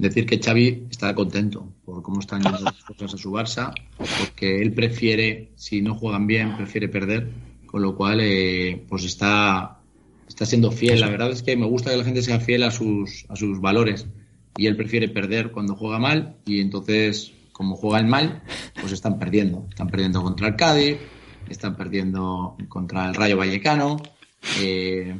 decir 0.00 0.26
que 0.26 0.38
Xavi 0.38 0.86
está 0.90 1.14
contento 1.14 1.68
por 1.84 2.02
cómo 2.02 2.20
están 2.20 2.42
las 2.42 2.62
cosas 2.84 3.14
a 3.14 3.18
su 3.18 3.30
Barça, 3.30 3.72
porque 3.96 4.60
él 4.60 4.72
prefiere, 4.72 5.50
si 5.56 5.82
no 5.82 5.94
juegan 5.94 6.26
bien, 6.26 6.56
prefiere 6.56 6.88
perder, 6.88 7.30
con 7.66 7.82
lo 7.82 7.94
cual 7.94 8.20
eh, 8.20 8.84
pues 8.88 9.04
está, 9.04 9.78
está 10.26 10.46
siendo 10.46 10.72
fiel. 10.72 11.00
La 11.00 11.08
verdad 11.08 11.30
es 11.30 11.42
que 11.42 11.56
me 11.56 11.66
gusta 11.66 11.90
que 11.90 11.98
la 11.98 12.04
gente 12.04 12.22
sea 12.22 12.40
fiel 12.40 12.62
a 12.62 12.70
sus, 12.70 13.26
a 13.28 13.36
sus 13.36 13.60
valores 13.60 14.06
y 14.56 14.66
él 14.66 14.76
prefiere 14.76 15.08
perder 15.08 15.52
cuando 15.52 15.76
juega 15.76 15.98
mal 15.98 16.36
y 16.46 16.60
entonces, 16.60 17.32
como 17.52 17.76
juegan 17.76 18.08
mal, 18.08 18.42
pues 18.80 18.92
están 18.92 19.18
perdiendo. 19.18 19.66
Están 19.70 19.88
perdiendo 19.88 20.22
contra 20.22 20.48
el 20.48 20.56
Cádiz, 20.56 20.96
están 21.48 21.76
perdiendo 21.76 22.56
contra 22.68 23.08
el 23.08 23.14
Rayo 23.14 23.36
Vallecano. 23.36 23.98
Eh, 24.60 25.14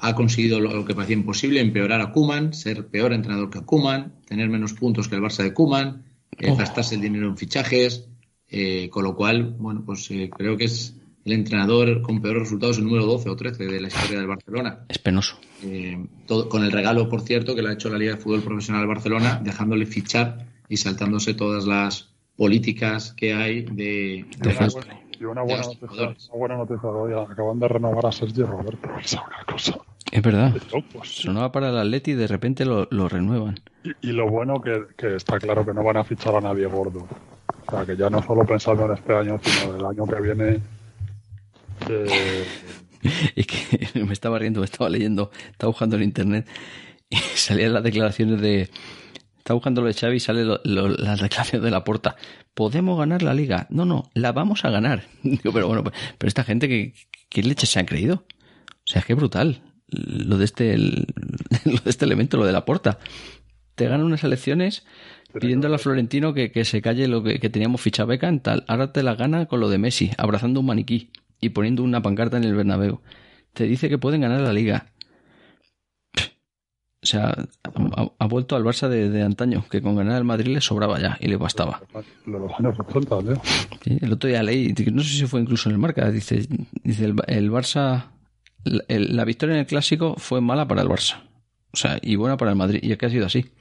ha 0.00 0.14
conseguido 0.14 0.60
lo 0.60 0.84
que 0.84 0.94
parecía 0.94 1.16
imposible, 1.16 1.60
empeorar 1.60 2.00
a 2.00 2.12
Kuman, 2.12 2.54
ser 2.54 2.86
peor 2.86 3.12
entrenador 3.12 3.50
que 3.50 3.60
Kuman, 3.60 4.14
tener 4.26 4.48
menos 4.48 4.72
puntos 4.72 5.08
que 5.08 5.16
el 5.16 5.22
Barça 5.22 5.42
de 5.42 5.52
Kuman, 5.52 6.04
eh, 6.38 6.54
gastarse 6.56 6.94
el 6.94 7.00
dinero 7.00 7.26
en 7.26 7.36
fichajes, 7.36 8.08
eh, 8.48 8.88
con 8.90 9.04
lo 9.04 9.14
cual, 9.14 9.56
bueno, 9.58 9.82
pues 9.84 10.10
eh, 10.10 10.30
creo 10.34 10.56
que 10.56 10.64
es 10.64 10.94
el 11.24 11.32
entrenador 11.32 12.00
con 12.00 12.22
peores 12.22 12.44
resultados, 12.44 12.78
el 12.78 12.84
número 12.84 13.04
12 13.06 13.28
o 13.28 13.36
13 13.36 13.66
de 13.66 13.80
la 13.80 13.88
historia 13.88 14.18
del 14.18 14.28
Barcelona. 14.28 14.84
Es 14.88 14.98
penoso. 14.98 15.38
todo, 16.26 16.48
con 16.48 16.64
el 16.64 16.72
regalo, 16.72 17.08
por 17.08 17.20
cierto, 17.22 17.54
que 17.54 17.62
le 17.62 17.70
ha 17.70 17.72
hecho 17.72 17.90
la 17.90 17.98
Liga 17.98 18.14
de 18.14 18.20
Fútbol 18.20 18.42
Profesional 18.42 18.82
del 18.82 18.88
Barcelona, 18.88 19.40
dejándole 19.42 19.84
fichar 19.84 20.46
y 20.68 20.76
saltándose 20.76 21.34
todas 21.34 21.66
las 21.66 22.10
políticas 22.36 23.12
que 23.14 23.34
hay 23.34 23.62
de, 23.62 24.24
y 25.20 25.24
una 25.24 25.42
buena, 25.42 25.62
noticia, 25.62 26.14
una 26.30 26.38
buena 26.38 26.56
noticia 26.56 26.88
hoy. 26.88 27.12
Acaban 27.12 27.58
de 27.58 27.68
renovar 27.68 28.06
a 28.06 28.12
Sergio 28.12 28.46
Roberto. 28.46 28.88
Es 29.02 29.14
una 29.14 29.44
cosa. 29.46 29.78
Es 30.10 30.22
verdad. 30.22 30.54
Sonaba 31.02 31.52
para 31.52 31.68
el 31.70 31.78
Atleti 31.78 32.12
y 32.12 32.14
de 32.14 32.26
repente 32.26 32.64
lo, 32.64 32.88
lo 32.90 33.08
renuevan. 33.08 33.60
Y, 34.02 34.12
lo 34.12 34.28
bueno 34.28 34.60
que, 34.60 34.84
que, 34.96 35.16
está 35.16 35.38
claro 35.38 35.64
que 35.64 35.72
no 35.72 35.82
van 35.82 35.98
a 35.98 36.04
fichar 36.04 36.34
a 36.34 36.40
nadie 36.40 36.66
gordo. 36.66 37.06
O 37.66 37.70
sea, 37.70 37.84
que 37.84 37.96
ya 37.96 38.08
no 38.08 38.22
solo 38.22 38.44
pensando 38.44 38.86
en 38.86 38.92
este 38.92 39.14
año, 39.14 39.38
sino 39.42 39.76
el 39.76 39.84
año 39.84 40.06
que 40.06 40.20
viene. 40.20 40.60
Eh... 41.88 42.46
es 43.36 43.46
que 43.46 44.00
me 44.04 44.12
estaba 44.12 44.38
riendo, 44.38 44.60
me 44.60 44.66
estaba 44.66 44.90
leyendo, 44.90 45.30
estaba 45.50 45.70
buscando 45.70 45.96
en 45.96 46.02
internet 46.02 46.48
y 47.08 47.16
salían 47.34 47.74
las 47.74 47.82
declaraciones 47.82 48.40
de 48.40 48.70
Está 49.38 49.54
buscando 49.54 49.80
lo 49.80 49.86
de 49.86 49.94
Xavi 49.94 50.16
y 50.16 50.20
sale 50.20 50.44
la 50.44 51.16
declaración 51.16 51.62
de 51.62 51.70
la 51.70 51.82
porta. 51.82 52.16
Podemos 52.52 52.98
ganar 52.98 53.22
la 53.22 53.32
liga. 53.32 53.66
No, 53.70 53.86
no, 53.86 54.10
la 54.12 54.32
vamos 54.32 54.66
a 54.66 54.70
ganar. 54.70 55.04
Digo, 55.22 55.54
pero 55.54 55.68
bueno, 55.68 55.82
pues, 55.82 55.96
pero 56.18 56.28
esta 56.28 56.44
gente 56.44 56.68
que, 56.68 56.92
¿qué 57.30 57.42
leche 57.42 57.66
se 57.66 57.78
han 57.78 57.86
creído? 57.86 58.26
O 58.70 58.84
sea, 58.84 59.00
es 59.00 59.06
que 59.06 59.14
brutal. 59.14 59.62
Lo 59.88 60.38
de 60.38 60.44
este, 60.44 60.76
lo 61.64 61.78
de 61.84 61.90
este 61.90 62.04
elemento, 62.04 62.36
lo 62.36 62.46
de 62.46 62.52
la 62.52 62.64
porta. 62.64 62.98
Te 63.74 63.86
ganan 63.86 64.06
unas 64.06 64.24
elecciones 64.24 64.84
pidiéndole 65.32 65.74
a 65.76 65.78
Florentino 65.78 66.34
que, 66.34 66.64
se 66.64 66.82
calle 66.82 67.06
lo 67.06 67.22
que, 67.22 67.38
que 67.38 67.50
teníamos 67.50 67.80
ficha 67.80 68.04
beca 68.04 68.28
en 68.28 68.40
tal. 68.40 68.64
Ahora 68.66 68.92
te 68.92 69.02
la 69.02 69.14
gana 69.14 69.46
con 69.46 69.60
lo 69.60 69.68
de 69.68 69.78
Messi, 69.78 70.10
abrazando 70.16 70.60
un 70.60 70.66
maniquí 70.66 71.10
y 71.40 71.50
poniendo 71.50 71.82
una 71.82 72.02
pancarta 72.02 72.36
en 72.36 72.44
el 72.44 72.54
Bernabéu. 72.54 73.00
Te 73.52 73.64
dice 73.64 73.88
que 73.88 73.98
pueden 73.98 74.20
ganar 74.20 74.40
la 74.40 74.52
liga. 74.52 74.92
O 77.00 77.06
sea, 77.06 77.32
ha, 78.18 78.26
vuelto 78.26 78.56
al 78.56 78.64
Barça 78.64 78.88
de, 78.88 79.22
antaño, 79.22 79.64
que 79.70 79.80
con 79.80 79.94
ganar 79.94 80.18
el 80.18 80.24
Madrid 80.24 80.52
le 80.52 80.60
sobraba 80.60 80.98
ya 80.98 81.16
y 81.20 81.28
le 81.28 81.36
bastaba. 81.36 81.80
los 82.26 82.52
años 82.58 82.76
80, 82.78 83.40
el 84.00 84.12
otro 84.12 84.28
día 84.28 84.42
leí, 84.42 84.74
no 84.92 85.02
sé 85.02 85.10
si 85.10 85.26
fue 85.26 85.40
incluso 85.40 85.68
en 85.68 85.74
el 85.74 85.78
marca, 85.78 86.10
dice, 86.10 86.46
dice 86.82 87.04
el, 87.04 87.52
Barça, 87.52 88.06
la 88.88 89.24
victoria 89.24 89.54
en 89.54 89.60
el 89.60 89.66
clásico 89.66 90.14
fue 90.18 90.40
mala 90.40 90.68
para 90.68 90.82
el 90.82 90.88
Barça. 90.88 91.22
O 91.72 91.76
sea, 91.76 91.98
y 92.02 92.16
buena 92.16 92.36
para 92.36 92.50
el 92.50 92.56
Madrid. 92.56 92.80
Y 92.82 92.92
es 92.92 92.98
que 92.98 93.06
ha 93.06 93.10
sido 93.10 93.26
así. 93.26 93.52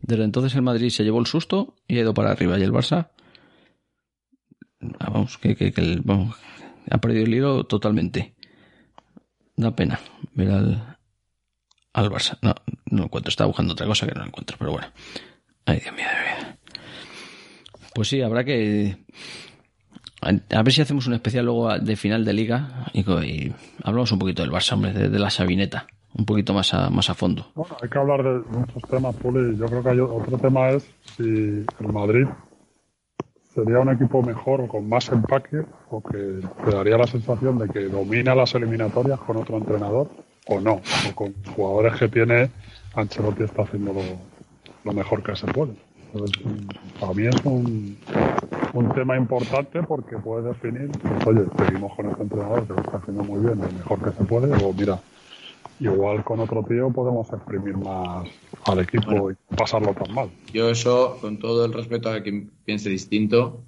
Desde 0.00 0.24
entonces 0.24 0.54
el 0.54 0.62
Madrid 0.62 0.90
se 0.90 1.04
llevó 1.04 1.18
el 1.18 1.26
susto 1.26 1.76
y 1.86 1.98
ha 1.98 2.00
ido 2.00 2.14
para 2.14 2.30
arriba. 2.30 2.58
Y 2.58 2.62
el 2.62 2.72
Barça, 2.72 3.10
ah, 5.00 5.10
vamos, 5.10 5.38
que, 5.38 5.56
que, 5.56 5.72
ha 6.90 6.98
perdido 6.98 7.24
el 7.24 7.34
hilo 7.34 7.64
totalmente. 7.64 8.34
Da 9.56 9.74
pena 9.74 9.98
ver 10.34 10.50
al, 10.50 10.98
al 11.92 12.10
Barça. 12.10 12.38
No, 12.42 12.54
no 12.90 12.98
lo 12.98 13.04
encuentro. 13.04 13.30
Estaba 13.30 13.48
buscando 13.48 13.72
otra 13.72 13.86
cosa 13.86 14.06
que 14.06 14.14
no 14.14 14.20
lo 14.20 14.26
encuentro, 14.28 14.56
pero 14.58 14.72
bueno. 14.72 14.88
Ay, 15.64 15.80
Dios 15.80 15.94
mío, 15.94 16.06
Dios 16.06 16.46
mío. 16.46 16.56
Pues 17.94 18.08
sí, 18.08 18.22
habrá 18.22 18.44
que. 18.44 18.96
A 20.20 20.62
ver 20.62 20.72
si 20.72 20.80
hacemos 20.80 21.06
un 21.06 21.14
especial 21.14 21.44
luego 21.44 21.78
de 21.78 21.96
final 21.96 22.24
de 22.24 22.32
liga 22.32 22.86
y, 22.92 23.52
hablamos 23.84 24.10
un 24.12 24.18
poquito 24.18 24.42
del 24.42 24.50
Barça, 24.50 24.72
hombre, 24.72 24.92
de, 24.92 25.18
la 25.18 25.30
Sabineta, 25.30 25.86
un 26.14 26.24
poquito 26.24 26.52
más 26.52 26.74
a, 26.74 26.90
más 26.90 27.08
a 27.08 27.14
fondo. 27.14 27.46
Bueno, 27.54 27.76
hay 27.80 27.88
que 27.88 27.98
hablar 27.98 28.22
de 28.22 28.40
muchos 28.50 28.82
temas, 28.90 29.14
Puli. 29.16 29.56
Yo 29.56 29.66
creo 29.66 29.82
que 29.82 29.90
hay 29.90 30.00
otro 30.00 30.38
tema 30.38 30.70
es 30.70 30.88
si 31.16 31.22
el 31.22 31.92
Madrid 31.92 32.26
sería 33.54 33.80
un 33.80 33.90
equipo 33.90 34.22
mejor 34.22 34.60
o 34.60 34.68
con 34.68 34.88
más 34.88 35.08
empaque 35.08 35.64
o 35.90 36.02
que 36.02 36.40
te 36.64 36.70
daría 36.70 36.96
la 36.96 37.06
sensación 37.06 37.58
de 37.58 37.68
que 37.68 37.88
domina 37.88 38.34
las 38.34 38.54
eliminatorias 38.54 39.18
con 39.20 39.36
otro 39.36 39.56
entrenador 39.56 40.08
o 40.46 40.60
no, 40.60 40.80
o 41.08 41.14
con 41.14 41.34
jugadores 41.54 41.98
que 41.98 42.08
tiene, 42.08 42.50
Ancelotti 42.94 43.42
está 43.44 43.62
haciendo 43.62 43.94
lo, 44.84 44.92
mejor 44.92 45.22
que 45.22 45.36
se 45.36 45.46
puede. 45.46 45.72
Para 47.00 47.12
mí 47.14 47.26
es 47.26 47.36
un, 47.44 47.98
un, 48.72 48.92
tema 48.94 49.16
importante 49.16 49.82
porque 49.82 50.16
puede 50.16 50.48
definir, 50.48 50.90
pues, 50.90 51.26
oye, 51.26 51.46
seguimos 51.58 51.94
con 51.94 52.10
este 52.10 52.22
entrenador 52.22 52.66
que 52.66 52.72
lo 52.72 52.80
está 52.80 52.96
haciendo 52.98 53.24
muy 53.24 53.40
bien, 53.40 53.58
lo 53.58 53.70
mejor 53.70 54.02
que 54.02 54.16
se 54.16 54.24
puede, 54.24 54.64
o 54.64 54.72
mira, 54.72 55.00
igual 55.80 56.24
con 56.24 56.40
otro 56.40 56.62
tío 56.64 56.90
podemos 56.90 57.30
exprimir 57.32 57.76
más 57.76 58.28
al 58.64 58.80
equipo 58.80 59.30
y 59.30 59.34
pasarlo 59.56 59.94
tan 59.94 60.14
mal. 60.14 60.30
Yo 60.52 60.70
eso, 60.70 61.18
con 61.20 61.38
todo 61.38 61.64
el 61.64 61.72
respeto 61.72 62.10
a 62.10 62.22
quien 62.22 62.50
piense 62.64 62.88
distinto, 62.88 63.62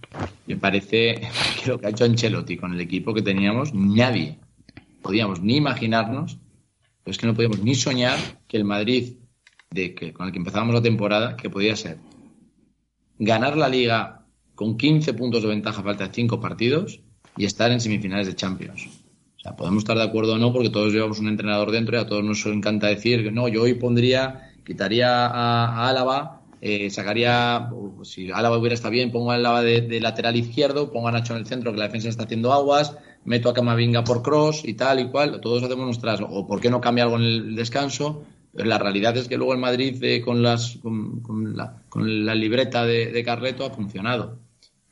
me 0.47 0.57
parece 0.57 1.21
que 1.63 1.67
lo 1.69 1.79
que 1.79 1.87
ha 1.87 1.91
hecho 1.91 2.05
Ancelotti 2.05 2.57
con 2.57 2.73
el 2.75 2.81
equipo 2.81 3.15
que 3.15 3.23
teníamos, 3.23 3.75
nadie 3.75 4.39
podíamos 5.03 5.41
ni 5.41 5.57
imaginarnos 5.57 6.39
es 7.05 7.19
que 7.19 7.27
no 7.27 7.35
podíamos 7.35 7.63
ni 7.63 7.75
soñar 7.75 8.19
que 8.47 8.57
el 8.57 8.65
Madrid, 8.65 9.15
de 9.71 9.95
que, 9.95 10.13
con 10.13 10.27
el 10.27 10.33
que 10.33 10.39
empezábamos 10.39 10.75
la 10.75 10.83
temporada, 10.83 11.37
que 11.37 11.51
podía 11.51 11.75
ser 11.77 11.99
ganar 13.21 13.57
la 13.57 13.69
liga 13.69 14.25
con 14.55 14.77
15 14.77 15.15
puntos 15.15 15.43
de 15.43 15.49
ventaja, 15.49 15.83
falta 15.83 16.09
de 16.09 16.15
5 16.15 16.41
partidos, 16.41 17.01
y 17.37 17.45
estar 17.45 17.71
en 17.71 17.81
semifinales 17.81 18.27
de 18.27 18.35
Champions. 18.35 18.89
O 19.37 19.41
sea, 19.41 19.57
podemos 19.57 19.85
estar 19.85 19.97
de 19.97 20.03
acuerdo 20.03 20.35
o 20.35 20.39
no, 20.39 20.53
porque 20.53 20.71
todos 20.71 20.93
llevamos 20.93 21.21
un 21.21 21.29
entrenador 21.29 21.71
dentro 21.71 21.97
y 21.97 22.01
a 22.01 22.07
todos 22.07 22.25
nos 22.25 22.45
encanta 22.47 22.89
decir 22.89 23.23
que 23.23 23.31
no, 23.31 23.47
yo 23.49 23.63
hoy 23.63 23.75
pondría, 23.75 24.53
quitaría 24.67 25.27
a, 25.27 25.89
Álava, 25.89 26.43
eh, 26.61 26.91
sacaría, 26.91 27.71
si 28.03 28.31
Álava 28.31 28.59
hubiera 28.59 28.75
estado 28.75 28.93
bien, 28.93 29.13
pongo 29.13 29.31
a 29.31 29.37
Álava 29.37 29.63
de, 29.63 30.01
lateral 30.01 30.37
izquierdo, 30.37 30.91
pongo 30.91 31.09
a 31.09 31.13
Nacho 31.13 31.35
en 31.35 31.41
el 31.41 31.47
centro, 31.47 31.73
que 31.73 31.79
la 31.79 31.87
defensa 31.87 32.09
está 32.09 32.25
haciendo 32.25 32.53
aguas, 32.53 32.97
meto 33.25 33.49
a 33.49 33.55
Camavinga 33.55 34.05
por 34.05 34.23
cross 34.23 34.63
y 34.65 34.75
tal 34.75 35.01
y 35.01 35.09
cual, 35.09 35.41
todos 35.41 35.63
hacemos 35.63 35.87
nuestras, 35.87 36.21
o 36.21 36.47
por 36.47 36.61
qué 36.61 36.71
no 36.71 36.81
cambia 36.81 37.05
algo 37.05 37.17
en 37.17 37.23
el 37.23 37.57
descanso, 37.57 38.25
pero 38.53 38.69
la 38.69 38.79
realidad 38.79 39.17
es 39.17 39.29
que 39.29 39.37
luego 39.37 39.53
el 39.53 39.61
Madrid 39.61 40.03
eh, 40.03 40.21
con, 40.21 40.43
las, 40.43 40.79
con, 40.83 41.57
la, 41.57 42.35
libreta 42.35 42.85
de, 42.85 43.23
Carleto 43.25 43.65
ha 43.65 43.71
funcionado. 43.71 44.39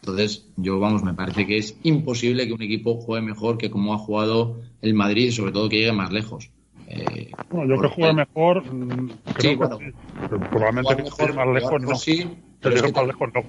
Entonces, 0.01 0.49
yo, 0.57 0.79
vamos, 0.79 1.03
me 1.03 1.15
parece 1.15 1.47
que 1.47 1.59
es 1.59 1.77
imposible 1.83 2.47
que 2.47 2.53
un 2.53 2.63
equipo 2.63 3.01
juegue 3.01 3.27
mejor 3.27 3.59
que 3.59 3.71
como 3.71 3.95
ha 3.95 3.99
jugado 3.99 4.61
el 4.81 4.95
Madrid, 4.95 5.33
sobre 5.33 5.53
todo 5.53 5.69
que 5.69 5.79
llegue 5.79 5.93
más 5.93 6.13
lejos. 6.13 6.51
Eh, 6.87 7.33
bueno, 7.51 7.75
yo 7.75 7.83
que 7.83 7.89
juegue 7.89 8.15
mejor, 8.15 8.73
mm, 8.73 9.11
creo 9.35 9.59
que 9.59 10.39
probablemente 10.51 10.97
que 10.97 11.03
mejor, 11.03 11.35
más 11.35 11.49
lejos 11.49 11.83
no. 11.83 11.97
Sí, 11.97 12.27
pero, 12.61 12.77
es 12.77 12.83
que, 12.83 13.07
lejos 13.07 13.29
no. 13.35 13.43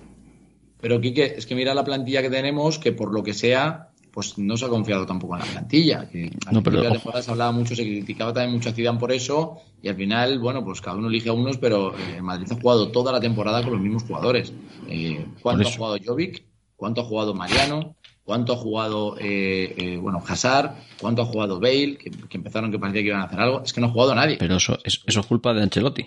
Pero 0.82 1.00
Quique, 1.00 1.36
es 1.38 1.46
que 1.46 1.56
mira 1.56 1.74
la 1.74 1.84
plantilla 1.84 2.22
que 2.22 2.30
tenemos, 2.30 2.80
que 2.80 2.92
por 2.92 3.14
lo 3.14 3.24
que 3.24 3.34
sea, 3.34 3.89
pues 4.12 4.38
no 4.38 4.58
se 4.58 4.66
ha 4.66 4.70
confiado 4.70 5.06
tampoco 5.06 5.36
en 5.36 5.42
la 5.42 5.46
plantilla. 5.46 6.10
Que 6.10 6.32
no, 6.52 6.64
pero, 6.64 6.84
la 6.84 6.92
temporada 6.92 7.22
se 7.22 7.32
hablaba 7.32 7.52
mucho, 7.52 7.76
se 7.76 7.84
criticaba 7.84 8.34
también 8.34 8.54
mucho 8.54 8.70
a 8.70 8.74
Zidane 8.74 9.00
por 9.00 9.12
eso, 9.12 9.58
y 9.82 9.90
al 9.90 9.96
final, 9.96 10.40
bueno, 10.40 10.64
pues 10.64 10.82
cada 10.82 10.98
uno 10.98 11.08
elige 11.08 11.30
a 11.30 11.34
unos, 11.34 11.58
pero 11.58 11.94
eh, 11.98 12.22
Madrid 12.22 12.48
ha 12.52 12.56
jugado 12.56 12.92
toda 12.92 13.12
la 13.12 13.20
temporada 13.20 13.62
con 13.64 13.74
los 13.74 13.82
mismos 13.82 14.04
jugadores. 14.04 14.54
Eh, 14.88 15.26
¿Cuánto 15.42 15.68
ha 15.68 15.72
jugado 15.72 15.98
Jovic? 16.04 16.44
¿Cuánto 16.76 17.02
ha 17.02 17.04
jugado 17.04 17.34
Mariano? 17.34 17.96
¿Cuánto 18.30 18.54
ha 18.54 18.58
jugado, 18.58 19.18
eh, 19.20 19.74
eh, 19.76 19.98
bueno, 19.98 20.22
Hazard? 20.26 20.76
¿Cuánto 21.02 21.24
ha 21.24 21.26
jugado 21.26 21.60
Bale? 21.60 21.98
Que, 21.98 22.12
empezaron 22.38 22.72
que 22.72 22.78
parecía 22.78 23.02
que 23.02 23.08
iban 23.08 23.22
a 23.22 23.24
hacer 23.24 23.40
algo. 23.40 23.64
Es 23.64 23.74
que 23.74 23.82
no 23.82 23.88
ha 23.88 23.90
jugado 23.90 24.14
nadie. 24.14 24.38
Pero 24.38 24.58
eso 24.58 24.78
es, 24.84 25.02
eso 25.08 25.20
es 25.20 25.26
culpa 25.26 25.52
de 25.54 25.64
Ancelotti. 25.64 26.06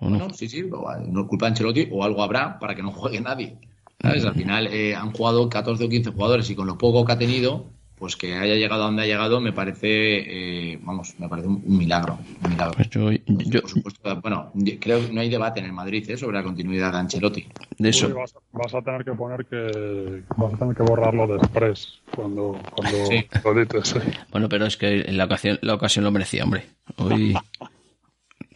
no? 0.00 0.30
sí, 0.30 0.48
sí, 0.48 0.62
no 0.62 1.20
es 1.22 1.28
culpa 1.28 1.46
de 1.46 1.50
Ancelotti 1.50 1.88
o 1.92 2.02
algo 2.02 2.24
habrá 2.24 2.58
para 2.58 2.74
que 2.74 2.82
no 2.82 2.90
juegue 2.90 3.20
nadie. 3.20 3.56
Al 4.02 4.34
final 4.34 4.66
eh, 4.68 4.94
han 4.94 5.12
jugado 5.12 5.48
14 5.48 5.84
o 5.84 5.88
15 5.88 6.10
jugadores 6.10 6.50
y 6.50 6.54
con 6.54 6.66
lo 6.66 6.76
poco 6.76 7.04
que 7.04 7.12
ha 7.12 7.18
tenido, 7.18 7.66
pues 7.96 8.16
que 8.16 8.34
haya 8.34 8.56
llegado 8.56 8.82
a 8.82 8.86
donde 8.86 9.02
ha 9.02 9.06
llegado 9.06 9.40
me 9.40 9.52
parece, 9.52 10.72
eh, 10.72 10.78
vamos, 10.82 11.14
me 11.20 11.28
parece 11.28 11.46
un, 11.46 11.62
milagro. 11.64 12.18
Un 12.42 12.50
milagro. 12.50 12.74
Pues 12.74 12.88
por 13.62 13.70
supuesto, 13.70 14.20
bueno, 14.20 14.52
creo 14.80 15.06
que 15.06 15.12
no 15.12 15.20
hay 15.20 15.30
debate 15.30 15.60
en 15.60 15.66
el 15.66 15.72
Madrid 15.72 16.10
¿eh? 16.10 16.16
sobre 16.16 16.36
la 16.36 16.42
continuidad 16.42 16.90
de 16.90 16.98
Ancelotti. 16.98 17.46
De 17.78 17.88
eso. 17.90 18.12
vas, 18.52 18.74
a, 18.74 18.82
tener 18.82 19.04
que 19.04 19.12
poner 19.12 19.46
que 19.46 20.24
vas 20.36 20.52
a 20.52 20.56
tener 20.56 20.74
que 20.74 20.82
borrarlo 20.82 21.38
después 21.38 22.00
cuando, 22.14 22.58
cuando 22.74 22.98
lo 22.98 23.08
dices. 23.08 24.02
Bueno, 24.32 24.48
pero 24.48 24.66
es 24.66 24.76
que 24.76 25.04
la 25.12 25.26
ocasión, 25.26 25.60
la 25.62 25.74
ocasión 25.74 26.04
lo 26.04 26.10
merecía, 26.10 26.42
hombre. 26.42 26.66
Hoy 26.96 27.36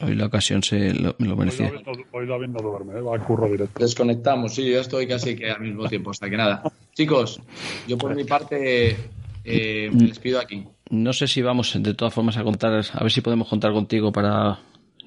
Hoy 0.00 0.14
la 0.14 0.26
ocasión 0.26 0.62
se 0.62 0.92
lo, 0.92 1.14
lo 1.18 1.36
merecía. 1.36 1.72
Hoy 2.12 2.26
David 2.26 2.48
no 2.48 2.58
duerme, 2.58 2.98
¿eh? 2.98 3.00
va 3.00 3.14
al 3.14 3.24
curro 3.24 3.48
directo. 3.48 3.80
Desconectamos, 3.80 4.54
sí, 4.54 4.70
yo 4.70 4.80
estoy 4.80 5.06
casi 5.06 5.36
que 5.36 5.50
al 5.50 5.60
mismo 5.60 5.88
tiempo, 5.88 6.10
hasta 6.10 6.28
que 6.28 6.36
nada. 6.36 6.62
Chicos, 6.94 7.40
yo 7.86 7.96
por 7.96 8.14
mi 8.14 8.24
parte 8.24 8.96
eh, 9.44 9.90
me 9.92 10.08
despido 10.08 10.38
aquí. 10.38 10.64
No 10.90 11.12
sé 11.12 11.26
si 11.26 11.42
vamos 11.42 11.74
de 11.78 11.94
todas 11.94 12.12
formas 12.12 12.36
a 12.36 12.44
contar, 12.44 12.84
a 12.92 13.02
ver 13.02 13.12
si 13.12 13.20
podemos 13.20 13.48
contar 13.48 13.72
contigo 13.72 14.12
para... 14.12 14.60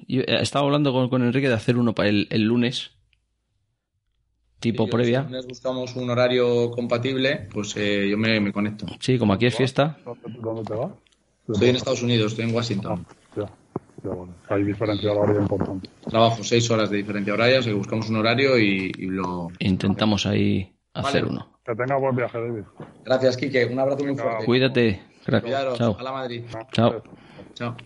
Eh, 0.08 0.24
estaba 0.40 0.64
hablando 0.66 0.92
con, 0.92 1.22
Enrique 1.22 1.48
de 1.48 1.54
hacer 1.54 1.76
uno 1.76 1.94
para 1.94 2.08
el, 2.08 2.42
lunes, 2.42 2.90
tipo 4.58 4.88
previa. 4.88 5.22
Si 5.22 5.28
lunes 5.28 5.46
buscamos 5.46 5.94
un 5.94 6.10
horario 6.10 6.70
compatible, 6.72 7.48
pues 7.52 7.74
yo 7.74 8.18
me, 8.18 8.52
conecto. 8.52 8.86
Sí, 8.98 9.18
como 9.18 9.34
aquí 9.34 9.46
es 9.46 9.54
fiesta. 9.54 9.98
¿Dónde 10.40 10.64
te 10.64 10.74
va? 10.74 10.94
Estoy 11.48 11.68
en 11.68 11.76
Estados 11.76 12.02
Unidos, 12.02 12.32
estoy 12.32 12.48
en 12.48 12.54
Washington. 12.54 13.06
Ya, 14.02 14.10
bueno. 14.10 14.34
Hay 14.48 14.64
diferencia 14.64 15.12
horaria 15.12 15.40
importante. 15.40 15.88
Trabajo 16.08 16.42
seis 16.42 16.70
horas 16.70 16.90
de 16.90 16.98
diferencia 16.98 17.34
horaria, 17.34 17.60
o 17.60 17.62
sea 17.62 17.72
que 17.72 17.78
buscamos 17.78 18.08
un 18.10 18.16
horario 18.16 18.58
y, 18.58 18.92
y 18.96 19.06
lo... 19.06 19.48
Intentamos 19.58 20.26
ahí 20.26 20.72
hacer 20.94 21.22
Vale. 21.24 21.34
uno. 21.34 21.58
Que 21.64 21.74
tenga 21.74 21.96
buen 21.96 22.16
viaje, 22.16 22.38
David. 22.38 22.64
Gracias, 23.04 23.36
Quique. 23.36 23.66
Un 23.66 23.78
abrazo 23.78 24.04
muy 24.04 24.16
fuerte. 24.16 24.44
Cuídate, 24.44 25.00
crack. 25.24 25.42
Cuidaros. 25.42 25.78
Chao. 25.78 25.96
A 25.98 26.02
la 26.02 26.12
Madrid. 26.12 26.44
Chao. 26.72 27.02
Chao. 27.54 27.76